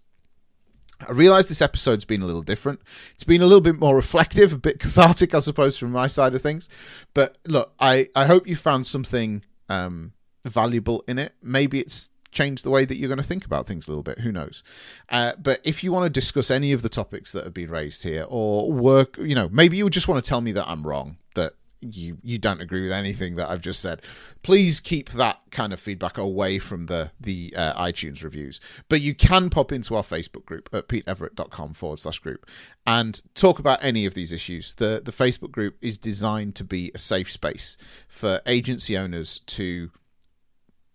I 1.08 1.12
realise 1.12 1.48
this 1.48 1.62
episode's 1.62 2.06
been 2.06 2.22
a 2.22 2.26
little 2.26 2.42
different. 2.42 2.82
It's 3.14 3.24
been 3.24 3.42
a 3.42 3.46
little 3.46 3.62
bit 3.62 3.80
more 3.80 3.96
reflective, 4.04 4.54
a 4.54 4.58
bit 4.58 4.80
cathartic, 4.80 5.34
I 5.34 5.40
suppose, 5.40 5.78
from 5.78 5.92
my 5.92 6.08
side 6.08 6.36
of 6.36 6.42
things. 6.42 6.68
But 7.14 7.38
look, 7.48 7.74
I, 7.80 8.10
I 8.16 8.26
hope 8.26 8.48
you 8.48 8.56
found 8.56 8.86
something 8.86 9.44
um, 9.70 10.14
valuable 10.44 11.04
in 11.08 11.20
it. 11.20 11.34
Maybe 11.42 11.80
it's 11.80 12.10
changed 12.32 12.64
the 12.64 12.70
way 12.70 12.86
that 12.86 12.98
you're 12.98 13.08
going 13.10 13.18
to 13.18 13.24
think 13.24 13.46
about 13.46 13.68
things 13.68 13.88
a 13.88 13.92
little 13.92 14.04
bit. 14.04 14.20
Who 14.20 14.32
knows? 14.32 14.64
Uh, 15.10 15.34
but 15.42 15.60
if 15.64 15.84
you 15.84 15.92
want 15.92 16.06
to 16.06 16.10
discuss 16.10 16.52
any 16.52 16.72
of 16.72 16.82
the 16.82 16.90
topics 16.90 17.32
that 17.32 17.44
have 17.44 17.54
been 17.54 17.70
raised 17.70 18.04
here, 18.04 18.26
or 18.28 18.72
work, 18.72 19.18
you 19.18 19.36
know, 19.36 19.50
maybe 19.52 19.78
you 19.78 19.90
just 19.90 20.08
want 20.08 20.24
to 20.24 20.28
tell 20.28 20.42
me 20.42 20.52
that 20.52 20.68
I'm 20.68 20.86
wrong, 20.86 21.18
that 21.36 21.54
you 21.82 22.18
you 22.24 22.38
don't 22.38 22.62
agree 22.62 22.82
with 22.82 22.92
anything 22.92 23.36
that 23.36 23.50
I've 23.50 23.62
just 23.62 23.80
said, 23.80 24.02
please 24.44 24.80
keep 24.80 25.12
that 25.12 25.40
kind 25.52 25.72
of 25.72 25.80
feedback 25.80 26.18
away 26.18 26.60
from 26.60 26.88
the 26.88 27.12
the 27.20 27.54
uh, 27.56 27.82
iTunes 27.82 28.24
reviews. 28.24 28.60
But 28.90 29.02
you 29.02 29.16
can 29.16 29.50
pop 29.50 29.72
into 29.72 29.96
our 29.96 30.04
Facebook 30.04 30.46
group 30.46 30.70
at 30.74 30.88
peteeverett.com 30.88 31.74
forward 31.74 32.00
slash 32.00 32.20
group 32.20 32.46
and 32.86 33.22
talk 33.34 33.60
about 33.60 33.84
any 33.84 34.06
of 34.06 34.14
these 34.14 34.32
issues. 34.32 34.76
The 34.76 35.02
the 35.04 35.12
Facebook 35.12 35.52
group 35.52 35.78
is 35.82 35.98
designed 35.98 36.56
to 36.56 36.64
be 36.64 36.92
a 36.94 36.98
safe 36.98 37.32
space 37.32 37.78
for 38.08 38.42
agency 38.46 38.98
owners 38.98 39.40
to 39.48 39.92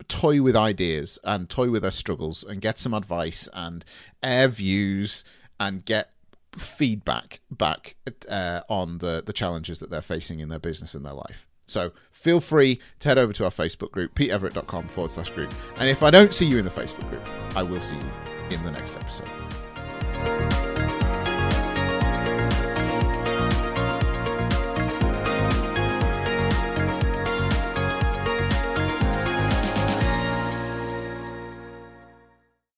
toy 0.07 0.41
with 0.41 0.55
ideas 0.55 1.19
and 1.23 1.49
toy 1.49 1.69
with 1.69 1.81
their 1.81 1.91
struggles 1.91 2.43
and 2.43 2.61
get 2.61 2.79
some 2.79 2.93
advice 2.93 3.49
and 3.53 3.83
air 4.23 4.47
views 4.47 5.23
and 5.59 5.85
get 5.85 6.11
feedback 6.57 7.41
back 7.51 7.95
uh, 8.29 8.61
on 8.69 8.99
the 8.99 9.21
the 9.25 9.33
challenges 9.33 9.79
that 9.79 9.89
they're 9.89 10.01
facing 10.01 10.39
in 10.39 10.49
their 10.49 10.59
business 10.59 10.93
and 10.93 11.05
their 11.05 11.13
life. 11.13 11.47
So 11.67 11.91
feel 12.11 12.39
free 12.39 12.79
to 12.99 13.09
head 13.09 13.17
over 13.17 13.33
to 13.33 13.45
our 13.45 13.51
Facebook 13.51 13.91
group, 13.91 14.13
peteeverett.com 14.15 14.87
forward 14.89 15.11
slash 15.11 15.31
group. 15.31 15.53
And 15.77 15.89
if 15.89 16.03
I 16.03 16.11
don't 16.11 16.33
see 16.33 16.45
you 16.45 16.59
in 16.59 16.65
the 16.65 16.71
Facebook 16.71 17.09
group, 17.09 17.27
I 17.55 17.63
will 17.63 17.81
see 17.81 17.95
you 17.95 18.11
in 18.51 18.61
the 18.63 18.71
next 18.71 18.97
episode. 18.97 20.54